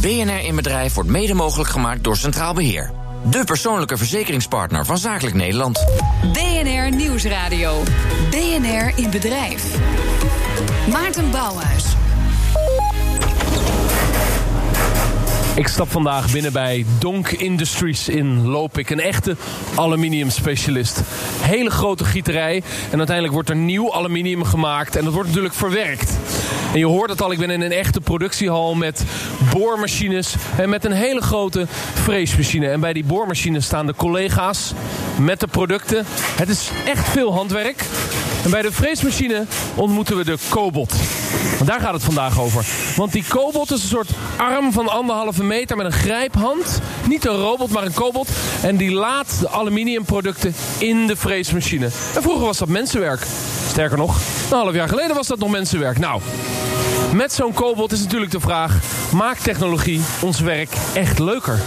BNR 0.00 0.44
in 0.44 0.56
Bedrijf 0.56 0.94
wordt 0.94 1.10
mede 1.10 1.34
mogelijk 1.34 1.70
gemaakt 1.70 2.04
door 2.04 2.16
Centraal 2.16 2.54
Beheer. 2.54 2.90
De 3.30 3.44
persoonlijke 3.44 3.96
verzekeringspartner 3.96 4.84
van 4.84 4.98
Zakelijk 4.98 5.36
Nederland. 5.36 5.84
BNR 6.32 6.94
Nieuwsradio. 6.94 7.82
BNR 8.30 8.92
in 8.94 9.10
Bedrijf. 9.10 9.64
Maarten 10.90 11.30
Bouwhuis. 11.30 11.84
Ik 15.54 15.68
stap 15.68 15.90
vandaag 15.90 16.32
binnen 16.32 16.52
bij 16.52 16.84
Donk 16.98 17.30
Industries 17.30 18.08
in 18.08 18.46
Lopik. 18.46 18.90
Een 18.90 19.00
echte 19.00 19.36
aluminium 19.74 20.30
specialist. 20.30 21.00
Hele 21.40 21.70
grote 21.70 22.04
gieterij. 22.04 22.62
En 22.90 22.98
uiteindelijk 22.98 23.34
wordt 23.34 23.48
er 23.48 23.56
nieuw 23.56 23.94
aluminium 23.94 24.44
gemaakt. 24.44 24.96
En 24.96 25.04
dat 25.04 25.12
wordt 25.12 25.28
natuurlijk 25.28 25.54
verwerkt. 25.54 26.18
En 26.72 26.78
je 26.78 26.86
hoort 26.86 27.10
het 27.10 27.22
al, 27.22 27.32
ik 27.32 27.38
ben 27.38 27.50
in 27.50 27.60
een 27.60 27.72
echte 27.72 28.00
productiehal 28.00 28.74
met 28.74 29.04
boormachines. 29.52 30.34
En 30.56 30.68
met 30.68 30.84
een 30.84 30.92
hele 30.92 31.20
grote 31.20 31.66
freesmachine. 31.94 32.68
En 32.68 32.80
bij 32.80 32.92
die 32.92 33.04
boormachines 33.04 33.64
staan 33.64 33.86
de 33.86 33.94
collega's 33.94 34.72
met 35.18 35.40
de 35.40 35.46
producten. 35.46 36.04
Het 36.36 36.48
is 36.48 36.70
echt 36.86 37.08
veel 37.08 37.32
handwerk. 37.32 37.84
En 38.44 38.50
bij 38.50 38.62
de 38.62 38.72
freesmachine 38.72 39.44
ontmoeten 39.74 40.16
we 40.16 40.24
de 40.24 40.38
Cobot. 40.48 40.94
Want 41.56 41.66
daar 41.66 41.80
gaat 41.80 41.92
het 41.92 42.02
vandaag 42.02 42.40
over. 42.40 42.66
Want 42.96 43.12
die 43.12 43.24
Cobot 43.28 43.70
is 43.70 43.82
een 43.82 43.88
soort 43.88 44.10
arm 44.36 44.72
van 44.72 44.88
anderhalve 44.88 45.44
meter 45.44 45.76
met 45.76 45.86
een 45.86 45.92
grijphand. 45.92 46.80
Niet 47.08 47.26
een 47.26 47.36
robot, 47.36 47.70
maar 47.70 47.82
een 47.82 47.94
Cobot. 47.94 48.28
En 48.62 48.76
die 48.76 48.92
laat 48.92 49.36
de 49.40 49.50
aluminiumproducten 49.50 50.54
in 50.78 51.06
de 51.06 51.16
freesmachine. 51.16 51.84
En 52.14 52.22
vroeger 52.22 52.46
was 52.46 52.58
dat 52.58 52.68
mensenwerk. 52.68 53.26
Sterker 53.68 53.98
nog, 53.98 54.16
een 54.50 54.56
half 54.56 54.74
jaar 54.74 54.88
geleden 54.88 55.16
was 55.16 55.26
dat 55.26 55.38
nog 55.38 55.50
mensenwerk. 55.50 55.98
Nou, 55.98 56.20
met 57.14 57.32
zo'n 57.32 57.54
Cobot 57.54 57.92
is 57.92 58.00
natuurlijk 58.00 58.32
de 58.32 58.40
vraag... 58.40 58.74
maakt 59.12 59.42
technologie 59.42 60.00
ons 60.20 60.40
werk 60.40 60.70
echt 60.94 61.18
leuker? 61.18 61.58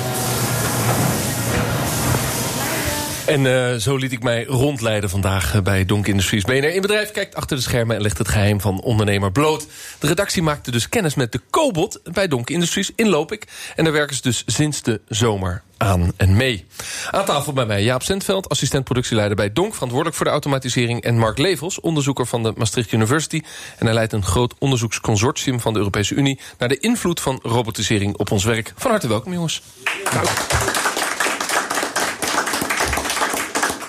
En 3.25 3.45
uh, 3.45 3.75
zo 3.75 3.95
liet 3.95 4.11
ik 4.11 4.23
mij 4.23 4.43
rondleiden 4.43 5.09
vandaag 5.09 5.61
bij 5.61 5.85
Donk 5.85 6.07
Industries. 6.07 6.43
BNR 6.43 6.73
in 6.73 6.81
bedrijf 6.81 7.11
kijkt 7.11 7.35
achter 7.35 7.57
de 7.57 7.63
schermen 7.63 7.95
en 7.95 8.01
legt 8.01 8.17
het 8.17 8.27
geheim 8.27 8.61
van 8.61 8.81
ondernemer 8.81 9.31
bloot. 9.31 9.67
De 9.99 10.07
redactie 10.07 10.41
maakte 10.41 10.71
dus 10.71 10.89
kennis 10.89 11.15
met 11.15 11.31
de 11.31 11.41
Cobot 11.49 11.99
bij 12.13 12.27
Donk 12.27 12.49
Industries 12.49 12.91
in 12.95 13.09
Lopik. 13.09 13.47
En 13.75 13.83
daar 13.83 13.93
werken 13.93 14.15
ze 14.15 14.21
dus 14.21 14.43
sinds 14.45 14.81
de 14.81 15.01
zomer 15.07 15.61
aan 15.77 16.11
en 16.17 16.35
mee. 16.35 16.65
Aan 17.11 17.25
tafel 17.25 17.53
bij 17.53 17.65
mij 17.65 17.83
Jaap 17.83 18.03
Sentveld, 18.03 18.49
assistent 18.49 18.83
productieleider 18.83 19.35
bij 19.35 19.53
Donk... 19.53 19.73
verantwoordelijk 19.73 20.17
voor 20.17 20.25
de 20.25 20.31
automatisering... 20.31 21.01
en 21.01 21.17
Mark 21.17 21.37
Levels, 21.37 21.79
onderzoeker 21.79 22.27
van 22.27 22.43
de 22.43 22.53
Maastricht 22.57 22.91
University... 22.91 23.41
en 23.77 23.85
hij 23.85 23.95
leidt 23.95 24.13
een 24.13 24.25
groot 24.25 24.53
onderzoeksconsortium 24.59 25.59
van 25.59 25.73
de 25.73 25.79
Europese 25.79 26.15
Unie... 26.15 26.39
naar 26.57 26.69
de 26.69 26.79
invloed 26.79 27.19
van 27.19 27.39
robotisering 27.43 28.17
op 28.17 28.31
ons 28.31 28.43
werk. 28.43 28.73
Van 28.75 28.91
harte 28.91 29.07
welkom, 29.07 29.33
jongens. 29.33 29.61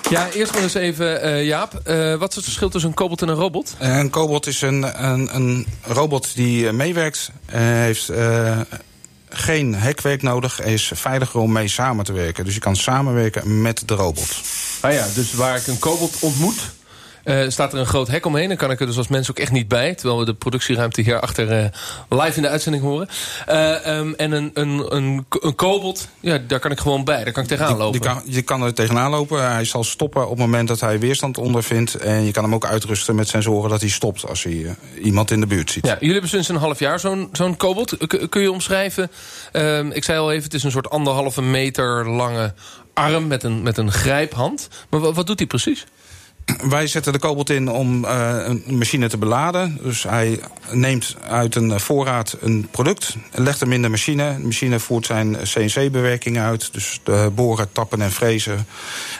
Ja, 0.09 0.29
eerst 0.31 0.53
maar 0.53 0.61
eens 0.61 0.73
even, 0.73 1.25
uh, 1.25 1.45
Jaap. 1.45 1.81
Uh, 1.87 2.15
wat 2.15 2.29
is 2.29 2.35
het 2.35 2.43
verschil 2.43 2.69
tussen 2.69 2.89
een 2.89 2.95
cobot 2.95 3.21
en 3.21 3.27
een 3.27 3.35
robot? 3.35 3.75
Uh, 3.81 3.97
een 3.97 4.09
cobot 4.09 4.47
is 4.47 4.61
een, 4.61 5.03
een, 5.05 5.35
een 5.35 5.67
robot 5.81 6.35
die 6.35 6.71
meewerkt. 6.71 7.31
heeft 7.51 8.11
geen 9.29 9.75
hekwerk 9.75 10.21
nodig. 10.21 10.61
is 10.61 10.91
veiliger 10.93 11.39
om 11.39 11.51
mee 11.51 11.67
samen 11.67 12.05
te 12.05 12.13
werken. 12.13 12.45
Dus 12.45 12.53
je 12.53 12.59
kan 12.59 12.75
samenwerken 12.75 13.61
met 13.61 13.83
de 13.85 13.93
robot. 13.93 14.29
Ah 14.81 14.93
ja, 14.93 15.05
dus 15.13 15.33
waar 15.33 15.57
ik 15.57 15.67
een 15.67 15.79
cobot 15.79 16.19
ontmoet... 16.19 16.59
Uh, 17.25 17.49
staat 17.49 17.73
er 17.73 17.79
een 17.79 17.85
groot 17.85 18.07
hek 18.07 18.25
omheen. 18.25 18.47
Dan 18.47 18.57
kan 18.57 18.71
ik 18.71 18.79
er 18.79 18.85
dus 18.85 18.97
als 18.97 19.07
mens 19.07 19.29
ook 19.29 19.39
echt 19.39 19.51
niet 19.51 19.67
bij. 19.67 19.95
Terwijl 19.95 20.19
we 20.19 20.25
de 20.25 20.33
productieruimte 20.33 21.01
hier 21.01 21.19
achter 21.19 21.63
uh, 21.63 21.65
live 22.09 22.35
in 22.35 22.41
de 22.41 22.49
uitzending 22.49 22.83
horen. 22.83 23.09
Uh, 23.49 23.97
um, 23.97 24.15
en 24.15 24.31
een, 24.31 24.51
een, 24.53 24.95
een, 24.95 25.25
een 25.29 25.55
kobold, 25.55 26.07
ja, 26.19 26.37
daar 26.37 26.59
kan 26.59 26.71
ik 26.71 26.79
gewoon 26.79 27.03
bij. 27.03 27.23
Daar 27.23 27.33
kan 27.33 27.43
ik 27.43 27.49
tegenaan 27.49 27.77
lopen. 27.77 28.01
Die, 28.01 28.09
die 28.09 28.21
kan, 28.21 28.33
je 28.33 28.41
kan 28.41 28.63
er 28.63 28.73
tegenaan 28.73 29.11
lopen. 29.11 29.51
Hij 29.51 29.65
zal 29.65 29.83
stoppen 29.83 30.23
op 30.23 30.29
het 30.29 30.39
moment 30.39 30.67
dat 30.67 30.79
hij 30.79 30.99
weerstand 30.99 31.37
ondervindt. 31.37 31.95
En 31.95 32.25
je 32.25 32.31
kan 32.31 32.43
hem 32.43 32.53
ook 32.53 32.65
uitrusten 32.65 33.15
met 33.15 33.27
sensoren 33.27 33.69
dat 33.69 33.81
hij 33.81 33.89
stopt 33.89 34.27
als 34.27 34.43
hij 34.43 34.75
iemand 35.01 35.31
in 35.31 35.39
de 35.39 35.47
buurt 35.47 35.71
ziet. 35.71 35.85
Ja, 35.85 35.93
jullie 35.93 36.11
hebben 36.11 36.29
sinds 36.29 36.49
een 36.49 36.55
half 36.55 36.79
jaar 36.79 36.99
zo'n 36.99 37.29
zo'n 37.31 37.57
kobold. 37.57 37.97
kun 38.29 38.41
je 38.41 38.51
omschrijven? 38.51 39.11
Ehm, 39.51 39.91
ik 39.91 40.03
zei 40.03 40.19
al 40.19 40.31
even, 40.31 40.43
het 40.43 40.53
is 40.53 40.63
een 40.63 40.71
soort 40.71 40.89
anderhalve 40.89 41.41
meter 41.41 42.09
lange 42.09 42.53
arm 42.93 43.27
met 43.27 43.43
een, 43.43 43.63
met 43.63 43.77
een 43.77 43.91
grijphand. 43.91 44.69
Maar 44.89 45.13
wat 45.13 45.27
doet 45.27 45.39
hij 45.39 45.47
precies? 45.47 45.85
Wij 46.69 46.87
zetten 46.87 47.13
de 47.13 47.19
kobalt 47.19 47.49
in 47.49 47.69
om 47.69 48.05
uh, 48.05 48.37
een 48.45 48.77
machine 48.77 49.09
te 49.09 49.17
beladen. 49.17 49.79
Dus 49.81 50.03
hij 50.03 50.39
neemt 50.71 51.15
uit 51.27 51.55
een 51.55 51.79
voorraad 51.79 52.37
een 52.41 52.67
product, 52.71 53.15
legt 53.31 53.59
hem 53.59 53.71
in 53.71 53.81
de 53.81 53.89
machine. 53.89 54.35
De 54.35 54.45
machine 54.45 54.79
voert 54.79 55.05
zijn 55.05 55.37
CNC-bewerking 55.43 56.39
uit. 56.39 56.73
Dus 56.73 56.99
de 57.03 57.31
boren, 57.35 57.71
tappen 57.71 58.01
en 58.01 58.11
frezen. 58.11 58.67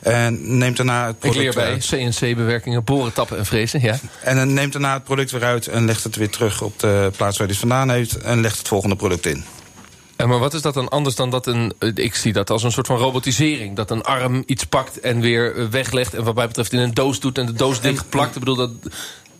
En 0.01 0.57
neemt 0.57 0.77
daarna 0.77 1.07
het 1.07 1.19
product... 1.19 1.43
Ik 1.43 1.55
leer 1.55 1.79
bij 1.89 2.09
CNC-bewerkingen 2.09 2.83
boren, 2.83 3.13
tappen 3.13 3.37
en 3.37 3.45
frezen, 3.45 3.81
ja. 3.81 3.99
En 4.21 4.35
dan 4.35 4.53
neemt 4.53 4.71
daarna 4.71 4.93
het 4.93 5.03
product 5.03 5.31
weer 5.31 5.43
uit 5.43 5.67
en 5.67 5.85
legt 5.85 6.03
het 6.03 6.15
weer 6.15 6.29
terug 6.29 6.61
op 6.61 6.79
de 6.79 7.11
plaats 7.15 7.37
waar 7.37 7.47
hij 7.47 7.55
het 7.59 7.69
vandaan 7.69 7.89
heeft. 7.89 8.17
En 8.17 8.41
legt 8.41 8.57
het 8.57 8.67
volgende 8.67 8.95
product 8.95 9.25
in. 9.25 9.43
En 10.15 10.29
maar 10.29 10.39
wat 10.39 10.53
is 10.53 10.61
dat 10.61 10.73
dan 10.73 10.89
anders 10.89 11.15
dan 11.15 11.29
dat 11.29 11.47
een... 11.47 11.73
Ik 11.95 12.15
zie 12.15 12.33
dat 12.33 12.49
als 12.49 12.63
een 12.63 12.71
soort 12.71 12.87
van 12.87 12.97
robotisering. 12.97 13.75
Dat 13.75 13.91
een 13.91 14.03
arm 14.03 14.43
iets 14.45 14.63
pakt 14.63 14.99
en 14.99 15.19
weer 15.19 15.69
weglegt... 15.69 16.13
en 16.13 16.23
wat 16.23 16.35
mij 16.35 16.47
betreft 16.47 16.73
in 16.73 16.79
een 16.79 16.93
doos 16.93 17.19
doet 17.19 17.37
en 17.37 17.45
de 17.45 17.53
doos 17.53 17.81
dichtplakt. 17.81 18.33
Ik 18.33 18.39
bedoel, 18.39 18.55
dat, 18.55 18.71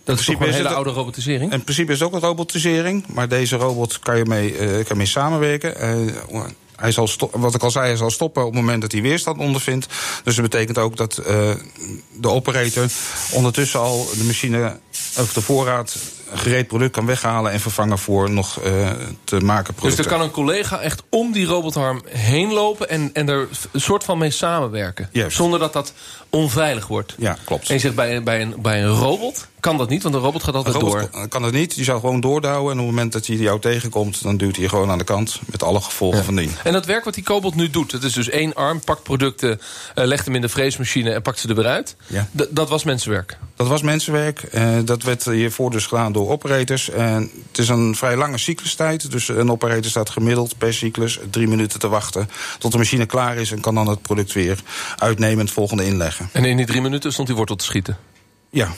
dat 0.04 0.18
is 0.18 0.24
toch 0.24 0.40
een 0.40 0.52
hele 0.52 0.68
oude 0.68 0.90
robotisering? 0.90 1.52
In 1.52 1.62
principe 1.62 1.92
is 1.92 1.98
het 1.98 2.08
ook 2.08 2.14
een 2.14 2.28
robotisering. 2.28 3.04
Maar 3.06 3.28
deze 3.28 3.56
robot 3.56 3.98
kan 3.98 4.16
je 4.16 4.24
mee, 4.24 4.58
uh, 4.58 4.84
kan 4.84 4.96
mee 4.96 5.06
samenwerken. 5.06 5.96
Uh, 6.32 6.42
hij 6.76 6.92
zal 6.92 7.08
wat 7.30 7.54
ik 7.54 7.62
al 7.62 7.70
zei, 7.70 7.86
hij 7.86 7.96
zal 7.96 8.10
stoppen 8.10 8.42
op 8.42 8.52
het 8.52 8.60
moment 8.60 8.80
dat 8.80 8.92
hij 8.92 9.02
weerstand 9.02 9.38
ondervindt. 9.38 9.86
Dus 10.24 10.34
dat 10.34 10.44
betekent 10.44 10.78
ook 10.78 10.96
dat 10.96 11.22
uh, 11.28 11.50
de 12.12 12.28
operator 12.28 12.86
ondertussen 13.32 13.80
al 13.80 14.08
de 14.18 14.24
machine 14.24 14.78
of 15.18 15.32
de 15.32 15.40
voorraad 15.40 15.96
gereed 16.32 16.66
product 16.66 16.92
kan 16.92 17.06
weghalen 17.06 17.52
en 17.52 17.60
vervangen 17.60 17.98
voor 17.98 18.30
nog 18.30 18.64
uh, 18.64 18.90
te 19.24 19.40
maken 19.40 19.74
producten. 19.74 19.96
Dus 19.96 20.12
er 20.12 20.18
kan 20.18 20.20
een 20.20 20.30
collega 20.30 20.80
echt 20.80 21.02
om 21.10 21.32
die 21.32 21.46
robotarm 21.46 22.02
heen 22.08 22.52
lopen 22.52 22.88
en, 22.88 23.10
en 23.12 23.28
er 23.28 23.48
een 23.72 23.80
soort 23.80 24.04
van 24.04 24.18
mee 24.18 24.30
samenwerken. 24.30 25.08
Juist. 25.12 25.36
Zonder 25.36 25.58
dat 25.58 25.72
dat 25.72 25.92
onveilig 26.30 26.86
wordt. 26.86 27.14
Ja, 27.18 27.36
klopt. 27.44 27.68
En 27.68 27.74
je 27.74 27.80
zegt 27.80 27.94
bij, 27.94 28.22
bij, 28.22 28.42
een, 28.42 28.54
bij 28.58 28.82
een 28.82 28.94
robot 28.94 29.46
kan 29.60 29.76
dat 29.76 29.88
niet, 29.88 30.02
want 30.02 30.14
een 30.14 30.20
robot 30.20 30.42
gaat 30.44 30.54
altijd 30.54 30.74
een 30.74 30.80
robot 30.80 31.12
door. 31.12 31.28
Kan 31.28 31.42
dat 31.42 31.52
niet, 31.52 31.74
die 31.74 31.84
zou 31.84 32.00
gewoon 32.00 32.20
doordouwen 32.20 32.72
en 32.72 32.78
op 32.78 32.86
het 32.86 32.94
moment 32.94 33.12
dat 33.12 33.26
hij 33.26 33.36
jou 33.36 33.60
tegenkomt, 33.60 34.22
dan 34.22 34.36
duwt 34.36 34.56
hij 34.56 34.68
gewoon 34.68 34.90
aan 34.90 34.98
de 34.98 35.04
kant 35.04 35.40
met 35.46 35.62
alle 35.62 35.80
gevolgen 35.80 36.18
ja. 36.18 36.24
van 36.24 36.36
dien. 36.36 36.52
En 36.64 36.72
dat 36.72 36.86
werk 36.86 37.04
wat 37.04 37.14
die 37.14 37.24
Cobot 37.24 37.54
nu 37.54 37.70
doet, 37.70 37.92
het 37.92 38.02
is 38.02 38.12
dus 38.12 38.28
één 38.28 38.54
arm, 38.54 38.80
pakt 38.80 39.02
producten, 39.02 39.50
uh, 39.50 40.04
legt 40.04 40.24
hem 40.24 40.34
in 40.34 40.40
de 40.40 40.48
freesmachine 40.48 41.12
en 41.12 41.22
pakt 41.22 41.38
ze 41.38 41.48
er 41.48 41.54
weer 41.54 41.66
uit. 41.66 41.96
Ja. 42.06 42.28
Dat 42.50 42.68
was 42.68 42.84
mensenwerk. 42.84 43.38
Dat 43.56 43.66
was 43.66 43.82
mensenwerk. 43.82 44.48
Uh, 44.54 44.68
dat 44.84 45.02
werd 45.02 45.24
hiervoor 45.24 45.70
dus 45.70 45.86
gedaan 45.86 46.12
door 46.16 46.30
operators. 46.30 46.90
En 46.90 47.30
het 47.48 47.58
is 47.58 47.68
een 47.68 47.94
vrij 47.94 48.16
lange 48.16 48.38
cyclustijd. 48.38 49.10
Dus 49.10 49.28
een 49.28 49.50
operator 49.50 49.90
staat 49.90 50.10
gemiddeld 50.10 50.58
per 50.58 50.74
cyclus 50.74 51.18
drie 51.30 51.48
minuten 51.48 51.78
te 51.78 51.88
wachten. 51.88 52.28
Tot 52.58 52.72
de 52.72 52.78
machine 52.78 53.06
klaar 53.06 53.36
is 53.36 53.50
en 53.50 53.60
kan 53.60 53.74
dan 53.74 53.88
het 53.88 54.02
product 54.02 54.32
weer 54.32 54.58
uitnemen 54.96 55.38
en 55.38 55.44
het 55.44 55.54
volgende 55.54 55.84
inleggen. 55.84 56.28
En 56.32 56.44
in 56.44 56.56
die 56.56 56.66
drie 56.66 56.80
minuten 56.80 57.12
stond 57.12 57.28
die 57.28 57.36
wortel 57.36 57.56
te 57.56 57.64
schieten? 57.64 57.98
Ja. 58.50 58.72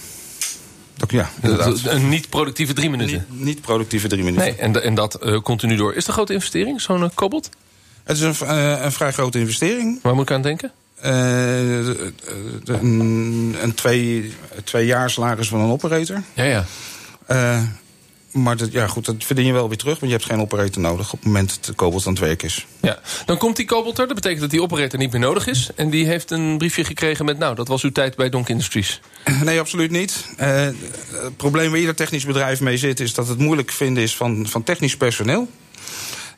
Ja, 1.09 1.31
inderdaad. 1.43 1.85
Een 1.85 2.09
niet-productieve 2.09 2.73
drie 2.73 2.91
minuten? 2.91 3.27
Niet, 3.29 3.45
niet 3.45 3.61
productieve 3.61 4.09
drie 4.09 4.25
minuten. 4.25 4.47
Nee, 4.47 4.57
en, 4.57 4.83
en 4.83 4.95
dat 4.95 5.19
uh, 5.23 5.41
continu 5.41 5.77
door. 5.77 5.91
Is 5.91 5.97
het 5.97 6.07
een 6.07 6.13
grote 6.13 6.33
investering, 6.33 6.81
zo'n 6.81 7.01
uh, 7.01 7.09
Cobalt? 7.15 7.49
Het 8.05 8.17
is 8.17 8.23
een, 8.23 8.35
uh, 8.43 8.85
een 8.85 8.93
vrij 8.93 9.13
grote 9.13 9.39
investering. 9.39 9.99
Waar 10.03 10.15
moet 10.15 10.31
ik 10.31 10.35
aan 10.37 10.43
denken? 10.43 10.73
Uh, 11.05 11.87
een, 12.65 13.57
een 13.61 13.75
twee, 13.75 14.33
twee 14.65 14.87
jaar 14.87 15.11
salaris 15.11 15.49
van 15.49 15.61
een 15.61 15.71
operator. 15.71 16.23
Ja, 16.35 16.45
ja. 16.45 16.65
Uh, 17.29 17.63
maar 18.33 18.57
dat, 18.57 18.73
ja, 18.73 18.87
goed, 18.87 19.05
dat 19.05 19.15
verdien 19.19 19.47
je 19.47 19.53
wel 19.53 19.69
weer 19.69 19.77
terug, 19.77 19.99
want 20.01 20.13
je 20.13 20.19
hebt 20.19 20.31
geen 20.31 20.41
operator 20.41 20.83
nodig 20.83 21.13
op 21.13 21.19
het 21.19 21.27
moment 21.27 21.49
dat 21.49 21.65
de 21.65 21.75
Cobalt 21.75 22.07
aan 22.07 22.13
het 22.13 22.23
werk 22.23 22.43
is. 22.43 22.67
Ja, 22.81 22.99
dan 23.27 23.39
komt 23.39 23.57
die 23.57 23.67
Cobalt 23.67 23.99
er, 23.99 24.07
dat 24.07 24.15
betekent 24.15 24.41
dat 24.41 24.51
die 24.51 24.63
operator 24.63 24.99
niet 24.99 25.13
meer 25.13 25.21
nodig 25.21 25.47
is. 25.47 25.71
En 25.75 25.91
die 25.91 26.07
heeft 26.07 26.31
een 26.31 26.59
briefje 26.59 26.85
gekregen 26.85 27.25
met, 27.25 27.39
nou, 27.39 27.55
dat 27.55 27.69
was 27.69 27.83
uw 27.83 27.93
tijd 27.93 28.17
bij 28.17 28.29
Donk 28.29 28.49
Industries. 28.49 29.01
Nee, 29.45 29.61
absoluut 29.61 29.91
niet. 29.91 30.27
Uh, 30.41 30.47
het 30.47 31.37
probleem 31.37 31.71
waar 31.71 31.79
ieder 31.79 31.95
technisch 31.95 32.25
bedrijf 32.25 32.61
mee 32.61 32.77
zit, 32.77 33.01
is 33.01 33.15
dat 33.15 33.29
het 33.29 33.39
moeilijk 33.39 33.71
vinden 33.71 34.03
is 34.03 34.17
van, 34.17 34.47
van 34.49 34.63
technisch 34.63 34.97
personeel. 34.97 35.49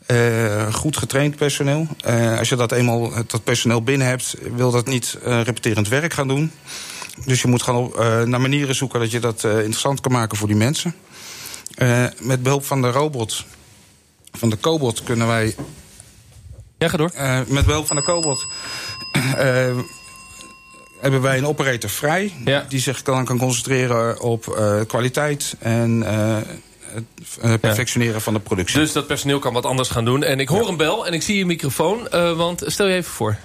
Uh, 0.06 0.74
goed 0.74 0.96
getraind 0.96 1.36
personeel. 1.36 1.86
Uh, 2.06 2.38
als 2.38 2.48
je 2.48 2.56
dat 2.56 2.72
eenmaal 2.72 3.12
dat 3.26 3.44
personeel 3.44 3.82
binnen 3.82 4.06
hebt, 4.06 4.34
wil 4.54 4.70
dat 4.70 4.86
niet 4.86 5.18
repeterend 5.22 5.88
werk 5.88 6.12
gaan 6.12 6.28
doen. 6.28 6.52
Dus 7.24 7.42
je 7.42 7.48
moet 7.48 7.62
gaan 7.62 7.76
op, 7.76 7.98
naar 8.24 8.40
manieren 8.40 8.74
zoeken 8.74 9.00
dat 9.00 9.10
je 9.10 9.20
dat 9.20 9.44
interessant 9.44 10.00
kan 10.00 10.12
maken 10.12 10.38
voor 10.38 10.48
die 10.48 10.56
mensen. 10.56 10.94
met 12.20 12.42
behulp 12.42 12.64
van 12.64 12.82
de 12.82 12.90
robot, 12.90 13.44
van 14.32 14.50
de 14.50 14.58
Cobot, 14.60 15.02
kunnen 15.02 15.26
wij. 15.26 15.54
Ja, 16.78 16.88
ga 16.88 16.96
door. 16.96 17.12
met 17.46 17.64
behulp 17.66 17.86
van 17.86 17.96
de 17.96 18.02
Cobot 18.02 18.46
hebben 21.00 21.22
wij 21.22 21.38
een 21.38 21.46
operator 21.46 21.90
vrij. 21.90 22.32
Ja. 22.44 22.66
Die 22.68 22.80
zich 22.80 23.02
dan 23.02 23.24
kan 23.24 23.38
concentreren 23.38 24.20
op 24.20 24.58
kwaliteit 24.86 25.56
en 25.58 26.04
het 27.40 27.60
perfectioneren 27.60 28.20
van 28.20 28.32
de 28.32 28.40
productie. 28.40 28.78
Dus 28.78 28.92
dat 28.92 29.06
personeel 29.06 29.38
kan 29.38 29.52
wat 29.52 29.64
anders 29.64 29.88
gaan 29.88 30.04
doen. 30.04 30.22
En 30.22 30.40
ik 30.40 30.48
hoor 30.48 30.68
een 30.68 30.76
bel 30.76 31.06
en 31.06 31.12
ik 31.12 31.22
zie 31.22 31.36
je 31.36 31.46
microfoon, 31.46 32.08
want 32.36 32.62
stel 32.66 32.86
je 32.86 32.94
even 32.94 33.12
voor. 33.12 33.38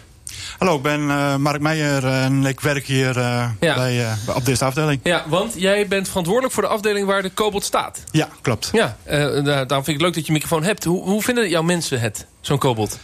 Hallo, 0.57 0.75
ik 0.75 0.81
ben 0.81 1.01
uh, 1.01 1.35
Mark 1.35 1.61
Meijer 1.61 2.05
en 2.05 2.45
ik 2.45 2.59
werk 2.59 2.85
hier 2.85 3.17
uh, 3.17 3.49
ja. 3.59 3.75
bij, 3.75 3.99
uh, 3.99 4.35
op 4.35 4.45
deze 4.45 4.65
afdeling. 4.65 4.99
Ja, 5.03 5.23
want 5.27 5.53
jij 5.57 5.87
bent 5.87 6.07
verantwoordelijk 6.07 6.53
voor 6.53 6.63
de 6.63 6.69
afdeling 6.69 7.07
waar 7.07 7.21
de 7.21 7.33
Cobalt 7.33 7.63
staat. 7.63 8.03
Ja, 8.11 8.29
klopt. 8.41 8.69
Ja, 8.73 8.97
daarom 9.05 9.67
vind 9.67 9.87
ik 9.87 9.93
het 9.93 10.01
leuk 10.01 10.13
dat 10.13 10.25
je 10.25 10.31
microfoon 10.31 10.63
hebt. 10.63 10.83
Hoe, 10.83 11.03
hoe 11.03 11.21
vinden 11.21 11.49
jouw 11.49 11.63
mensen 11.63 11.99
het, 11.99 12.25
zo'n 12.41 12.57
Cobalt? 12.57 12.99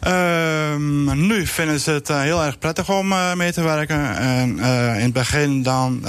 Ehm, 0.00 1.26
nu 1.26 1.46
vinden 1.46 1.80
ze 1.80 1.90
het 1.90 2.08
heel 2.08 2.44
erg 2.44 2.58
prettig 2.58 2.90
om 2.90 3.14
mee 3.36 3.52
te 3.52 3.62
werken. 3.62 4.16
En 4.16 4.58
in 4.96 5.02
het 5.02 5.12
begin 5.12 5.62
dan, 5.62 6.04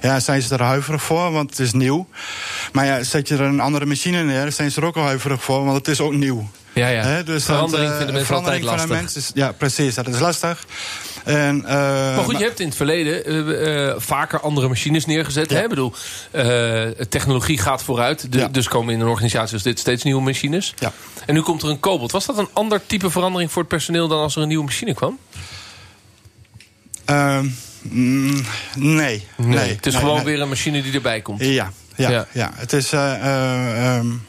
ja, 0.00 0.20
zijn 0.20 0.42
ze 0.42 0.54
er 0.54 0.62
huiverig 0.62 1.02
voor, 1.02 1.32
want 1.32 1.50
het 1.50 1.58
is 1.58 1.72
nieuw. 1.72 2.06
Maar 2.72 2.86
ja, 2.86 3.02
zet 3.02 3.28
je 3.28 3.34
er 3.34 3.40
een 3.40 3.60
andere 3.60 3.86
machine 3.86 4.22
neer, 4.22 4.52
zijn 4.52 4.70
ze 4.70 4.80
er 4.80 4.86
ook 4.86 4.96
al 4.96 5.04
huiverig 5.04 5.42
voor, 5.42 5.64
want 5.64 5.76
het 5.76 5.88
is 5.88 6.00
ook 6.00 6.12
nieuw. 6.12 6.48
Ja, 6.72 6.88
ja. 6.88 7.02
He, 7.02 7.24
dus 7.24 7.44
verandering 7.44 7.92
vinden 7.94 8.14
mensen 8.14 8.34
altijd 8.34 8.62
lastig. 8.62 8.88
Mensen, 8.88 9.22
ja, 9.34 9.52
precies. 9.52 9.94
Dat 9.94 10.08
is 10.08 10.20
lastig. 10.20 10.66
En, 11.24 11.56
uh, 11.56 11.64
maar 11.66 12.24
goed, 12.24 12.38
je 12.38 12.44
hebt 12.44 12.60
in 12.60 12.66
het 12.66 12.76
verleden 12.76 13.32
uh, 13.32 13.86
uh, 13.86 13.94
vaker 13.96 14.40
andere 14.40 14.68
machines 14.68 15.06
neergezet. 15.06 15.50
Ja. 15.50 15.62
Ik 15.62 15.68
bedoel, 15.68 15.94
technologie 17.08 17.58
gaat 17.58 17.82
vooruit. 17.82 18.32
De, 18.32 18.38
ja. 18.38 18.48
Dus 18.48 18.68
komen 18.68 18.94
in 18.94 19.00
een 19.00 19.08
organisatie 19.08 19.54
als 19.54 19.62
dit 19.62 19.78
steeds 19.78 20.02
nieuwe 20.02 20.22
machines. 20.22 20.74
Ja. 20.78 20.92
En 21.26 21.34
nu 21.34 21.40
komt 21.40 21.62
er 21.62 21.68
een 21.68 21.80
Cobalt. 21.80 22.12
Was 22.12 22.26
dat 22.26 22.38
een 22.38 22.48
ander 22.52 22.86
type 22.86 23.10
verandering 23.10 23.52
voor 23.52 23.62
het 23.62 23.70
personeel... 23.70 24.08
dan 24.08 24.20
als 24.20 24.36
er 24.36 24.42
een 24.42 24.48
nieuwe 24.48 24.64
machine 24.64 24.94
kwam? 24.94 25.18
Ehm, 27.04 27.48
mm, 27.82 28.44
nee, 28.74 28.96
nee, 28.96 29.26
nee. 29.36 29.74
Het 29.74 29.86
is 29.86 29.92
nee, 29.92 30.02
gewoon 30.02 30.16
nee. 30.16 30.24
weer 30.24 30.40
een 30.40 30.48
machine 30.48 30.82
die 30.82 30.92
erbij 30.92 31.20
komt. 31.20 31.44
Ja, 31.44 31.72
ja, 31.96 32.10
ja. 32.10 32.26
ja. 32.32 32.50
Het 32.54 32.72
is... 32.72 32.92
Um, 32.92 34.26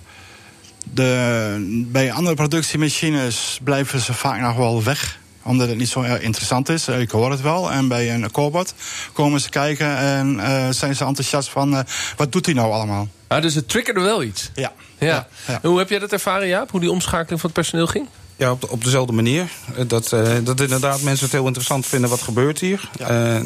de, 0.99 1.85
bij 1.91 2.11
andere 2.11 2.35
productiemachines 2.35 3.59
blijven 3.63 3.99
ze 3.99 4.13
vaak 4.13 4.39
nog 4.39 4.55
wel 4.55 4.83
weg 4.83 5.19
omdat 5.43 5.67
het 5.67 5.77
niet 5.77 5.89
zo 5.89 6.01
interessant 6.01 6.69
is. 6.69 6.87
Ik 6.87 7.11
hoor 7.11 7.31
het 7.31 7.41
wel. 7.41 7.71
En 7.71 7.87
bij 7.87 8.13
een 8.13 8.31
Cobot 8.31 8.73
komen 9.13 9.41
ze 9.41 9.49
kijken 9.49 9.97
en 9.97 10.35
uh, 10.35 10.69
zijn 10.69 10.95
ze 10.95 11.05
enthousiast 11.05 11.49
van... 11.49 11.73
Uh, 11.73 11.79
wat 12.17 12.31
doet 12.31 12.45
hij 12.45 12.55
nou 12.55 12.71
allemaal? 12.71 13.07
Ah, 13.27 13.41
dus 13.41 13.55
het 13.55 13.69
triggerde 13.69 13.99
wel 13.99 14.23
iets? 14.23 14.49
Ja. 14.53 14.71
ja. 14.97 15.07
ja, 15.07 15.27
ja. 15.47 15.59
Hoe 15.69 15.77
heb 15.77 15.89
jij 15.89 15.99
dat 15.99 16.11
ervaren, 16.11 16.47
Jaap? 16.47 16.71
Hoe 16.71 16.79
die 16.79 16.91
omschakeling 16.91 17.39
van 17.41 17.49
het 17.49 17.59
personeel 17.59 17.87
ging? 17.87 18.07
Ja, 18.39 18.51
op, 18.51 18.69
op 18.69 18.83
dezelfde 18.83 19.13
manier. 19.13 19.51
Dat, 19.87 20.11
uh, 20.11 20.35
dat 20.43 20.61
inderdaad 20.61 21.01
mensen 21.01 21.25
het 21.25 21.33
heel 21.33 21.45
interessant 21.45 21.85
vinden 21.85 22.09
wat 22.09 22.21
gebeurt 22.21 22.59
hier. 22.59 22.89
Ja. 22.97 23.39
Uh, 23.39 23.45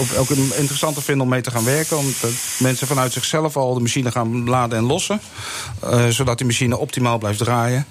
ook, 0.00 0.06
ook 0.18 0.28
interessanter 0.30 1.02
vinden 1.02 1.24
om 1.24 1.28
mee 1.28 1.40
te 1.40 1.50
gaan 1.50 1.64
werken. 1.64 1.98
Omdat 1.98 2.30
mensen 2.58 2.86
vanuit 2.86 3.12
zichzelf 3.12 3.56
al 3.56 3.74
de 3.74 3.80
machine 3.80 4.10
gaan 4.10 4.48
laden 4.48 4.78
en 4.78 4.84
lossen. 4.84 5.20
Uh, 5.84 6.06
zodat 6.06 6.38
die 6.38 6.46
machine 6.46 6.76
optimaal 6.76 7.18
blijft 7.18 7.38
draaien. 7.38 7.86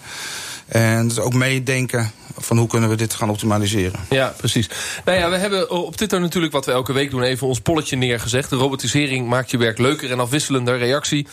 En 0.72 1.08
dus 1.08 1.20
ook 1.20 1.34
meedenken 1.34 2.12
van 2.38 2.58
hoe 2.58 2.68
kunnen 2.68 2.90
we 2.90 2.96
dit 2.96 3.14
gaan 3.14 3.30
optimaliseren. 3.30 4.00
Ja, 4.10 4.34
precies. 4.38 4.70
Nou 5.06 5.18
ja, 5.18 5.30
we 5.30 5.38
hebben 5.38 5.70
op 5.70 5.96
Twitter 5.96 6.20
natuurlijk 6.20 6.54
wat 6.54 6.66
we 6.66 6.72
elke 6.72 6.94
week 6.94 7.12
doen... 7.12 7.22
even 7.22 7.48
ons 7.48 7.60
polletje 7.60 7.96
neergezegd. 7.96 8.50
De 8.50 8.56
robotisering 8.56 9.28
maakt 9.28 9.52
je 9.52 9.58
werk 9.58 9.78
leuker 9.78 10.12
en 10.12 10.20
afwisselender. 10.20 10.78
Reactie, 10.78 11.28
50% 11.28 11.32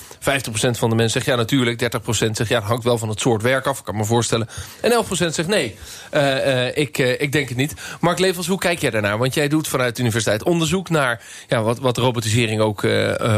van 0.51 0.91
de 0.91 0.97
mensen 0.97 1.11
zegt 1.11 1.27
ja 1.27 1.35
natuurlijk. 1.35 1.83
30% 1.83 1.87
zegt 2.09 2.49
ja, 2.49 2.57
het 2.57 2.65
hangt 2.65 2.85
wel 2.85 2.99
van 2.99 3.09
het 3.09 3.21
soort 3.21 3.43
werk 3.43 3.67
af. 3.67 3.79
Ik 3.79 3.85
kan 3.85 3.97
me 3.97 4.05
voorstellen. 4.05 4.49
En 4.81 5.05
11% 5.05 5.09
zegt 5.11 5.47
nee, 5.47 5.77
uh, 6.15 6.23
uh, 6.23 6.77
ik, 6.77 6.99
uh, 6.99 7.21
ik 7.21 7.33
denk 7.33 7.49
het 7.49 7.59
niet. 7.59 7.75
Mark 8.01 8.19
Levels, 8.19 8.47
hoe 8.47 8.59
kijk 8.59 8.79
jij 8.79 8.91
daarnaar? 8.91 9.19
Want 9.19 9.35
jij 9.35 9.49
doet 9.49 9.69
vanuit 9.69 9.97
de 9.97 10.01
universiteit 10.01 10.43
onderzoek 10.43 10.91
naar... 10.91 11.23
Ja, 11.49 11.63
wat, 11.63 11.79
wat 11.79 11.97
robotisering 11.97 12.61
ook, 12.61 12.85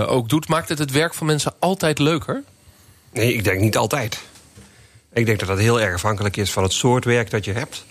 ook 0.06 0.28
doet. 0.28 0.48
Maakt 0.48 0.68
het 0.68 0.78
het 0.78 0.90
werk 0.90 1.14
van 1.14 1.26
mensen 1.26 1.54
altijd 1.58 1.98
leuker? 1.98 2.42
Nee, 3.12 3.34
ik 3.34 3.44
denk 3.44 3.60
niet 3.60 3.76
altijd. 3.76 4.20
Ik 5.12 5.26
denk 5.26 5.38
dat 5.38 5.48
dat 5.48 5.58
heel 5.58 5.80
erg 5.80 5.94
afhankelijk 5.94 6.36
is 6.36 6.52
van 6.52 6.62
het 6.62 6.72
soort 6.72 7.04
werk 7.04 7.30
dat 7.30 7.44
je 7.44 7.52
hebt. 7.52 7.84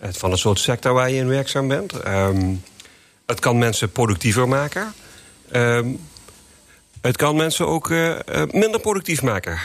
Van 0.00 0.30
het 0.30 0.40
soort 0.40 0.58
sector 0.58 0.92
waar 0.92 1.10
je 1.10 1.16
in 1.16 1.28
werkzaam 1.28 1.68
bent. 1.68 2.06
Um, 2.06 2.62
het 3.26 3.40
kan 3.40 3.58
mensen 3.58 3.92
productiever 3.92 4.48
maken. 4.48 4.94
Um, 5.52 5.98
het 7.00 7.16
kan 7.16 7.36
mensen 7.36 7.66
ook 7.66 7.90
uh, 7.90 8.14
minder 8.50 8.80
productief 8.80 9.22
maken. 9.22 9.58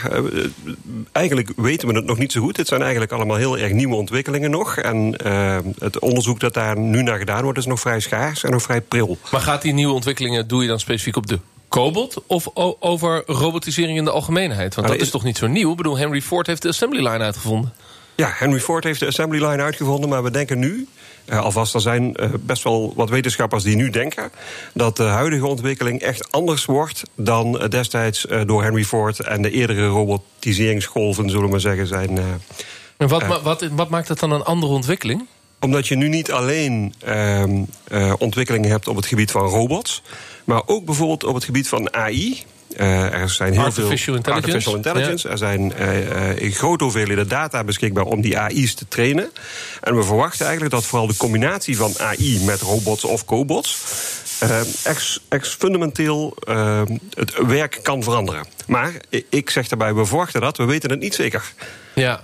Eigenlijk 1.12 1.52
weten 1.56 1.88
we 1.88 1.94
het 1.94 2.04
nog 2.04 2.18
niet 2.18 2.32
zo 2.32 2.40
goed. 2.40 2.56
Het 2.56 2.68
zijn 2.68 2.82
eigenlijk 2.82 3.12
allemaal 3.12 3.36
heel 3.36 3.58
erg 3.58 3.72
nieuwe 3.72 3.94
ontwikkelingen 3.94 4.50
nog. 4.50 4.76
En 4.76 5.16
het 5.78 5.98
onderzoek 5.98 6.40
dat 6.40 6.54
daar 6.54 6.78
nu 6.78 7.02
naar 7.02 7.18
gedaan 7.18 7.42
wordt... 7.42 7.58
is 7.58 7.66
nog 7.66 7.80
vrij 7.80 8.00
schaars 8.00 8.44
en 8.44 8.50
nog 8.50 8.62
vrij 8.62 8.80
pril. 8.80 9.18
Maar 9.30 9.40
gaat 9.40 9.62
die 9.62 9.72
nieuwe 9.72 9.94
ontwikkelingen... 9.94 10.48
doe 10.48 10.62
je 10.62 10.68
dan 10.68 10.80
specifiek 10.80 11.16
op 11.16 11.26
de 11.26 11.38
Cobalt 11.72 12.22
of 12.26 12.48
over 12.78 13.22
robotisering 13.26 13.98
in 13.98 14.04
de 14.04 14.10
algemeenheid? 14.10 14.74
Want 14.74 14.88
dat 14.88 14.96
is 14.96 15.10
toch 15.10 15.24
niet 15.24 15.36
zo 15.36 15.46
nieuw? 15.46 15.70
Ik 15.70 15.76
bedoel, 15.76 15.98
Henry 15.98 16.22
Ford 16.22 16.46
heeft 16.46 16.62
de 16.62 16.68
assembly 16.68 16.98
line 16.98 17.24
uitgevonden. 17.24 17.72
Ja, 18.16 18.32
Henry 18.34 18.60
Ford 18.60 18.84
heeft 18.84 19.00
de 19.00 19.06
assembly 19.06 19.44
line 19.44 19.62
uitgevonden, 19.62 20.08
maar 20.08 20.22
we 20.22 20.30
denken 20.30 20.58
nu... 20.58 20.88
Uh, 21.26 21.40
alvast, 21.40 21.74
er 21.74 21.80
zijn 21.80 22.16
uh, 22.20 22.30
best 22.40 22.62
wel 22.62 22.92
wat 22.96 23.10
wetenschappers 23.10 23.62
die 23.62 23.76
nu 23.76 23.90
denken... 23.90 24.30
dat 24.74 24.96
de 24.96 25.02
huidige 25.02 25.46
ontwikkeling 25.46 26.00
echt 26.00 26.32
anders 26.32 26.64
wordt... 26.64 27.02
dan 27.16 27.62
uh, 27.62 27.68
destijds 27.68 28.26
door 28.46 28.62
Henry 28.62 28.84
Ford 28.84 29.20
en 29.20 29.42
de 29.42 29.50
eerdere 29.50 29.86
robotiseringsgolven, 29.86 31.28
zullen 31.28 31.44
we 31.44 31.50
maar 31.50 31.60
zeggen, 31.60 31.86
zijn... 31.86 32.18
en 32.96 33.08
wat, 33.08 33.28
ma 33.28 33.42
wat, 33.42 33.68
wat 33.72 33.88
maakt 33.88 34.08
dat 34.08 34.18
dan 34.18 34.32
een 34.32 34.44
andere 34.44 34.72
ontwikkeling? 34.72 35.26
Omdat 35.60 35.88
je 35.88 35.96
nu 35.96 36.08
niet 36.08 36.32
alleen 36.32 36.94
uh, 37.08 38.12
ontwikkelingen 38.18 38.70
hebt 38.70 38.88
op 38.88 38.96
het 38.96 39.06
gebied 39.06 39.30
van 39.30 39.42
robots... 39.42 40.02
maar 40.44 40.62
ook 40.66 40.84
bijvoorbeeld 40.84 41.24
op 41.24 41.34
het 41.34 41.44
gebied 41.44 41.68
van 41.68 41.94
AI... 41.94 42.44
Uh, 42.76 43.12
er 43.12 43.30
zijn 43.30 43.52
heel 43.52 43.62
artificial 43.62 43.96
veel 43.96 44.14
intelligence. 44.14 44.46
artificial 44.46 44.76
intelligence. 44.76 45.26
Ja. 45.26 45.32
Er 45.32 45.38
zijn 45.38 45.72
uh, 45.78 46.42
uh, 46.42 46.54
grote 46.54 46.84
hoeveelheden 46.84 47.28
data 47.28 47.64
beschikbaar 47.64 48.04
om 48.04 48.20
die 48.20 48.38
AI's 48.38 48.74
te 48.74 48.88
trainen. 48.88 49.30
En 49.80 49.96
we 49.96 50.02
verwachten 50.02 50.46
eigenlijk 50.46 50.74
dat 50.74 50.84
vooral 50.84 51.06
de 51.06 51.16
combinatie 51.16 51.76
van 51.76 51.94
AI 51.98 52.40
met 52.44 52.60
robots 52.60 53.04
of 53.04 53.24
cobots. 53.24 53.78
Ex, 54.84 55.20
ex, 55.28 55.48
fundamenteel 55.58 56.36
het 57.14 57.46
werk 57.46 57.78
kan 57.82 58.02
veranderen. 58.02 58.46
Maar 58.66 58.92
ik 59.28 59.50
zeg 59.50 59.68
daarbij, 59.68 59.94
we 59.94 60.06
verwachten 60.06 60.40
dat, 60.40 60.56
we 60.56 60.64
weten 60.64 60.90
het 60.90 61.00
niet 61.00 61.14
zeker. 61.14 61.52
Ja, 61.94 62.20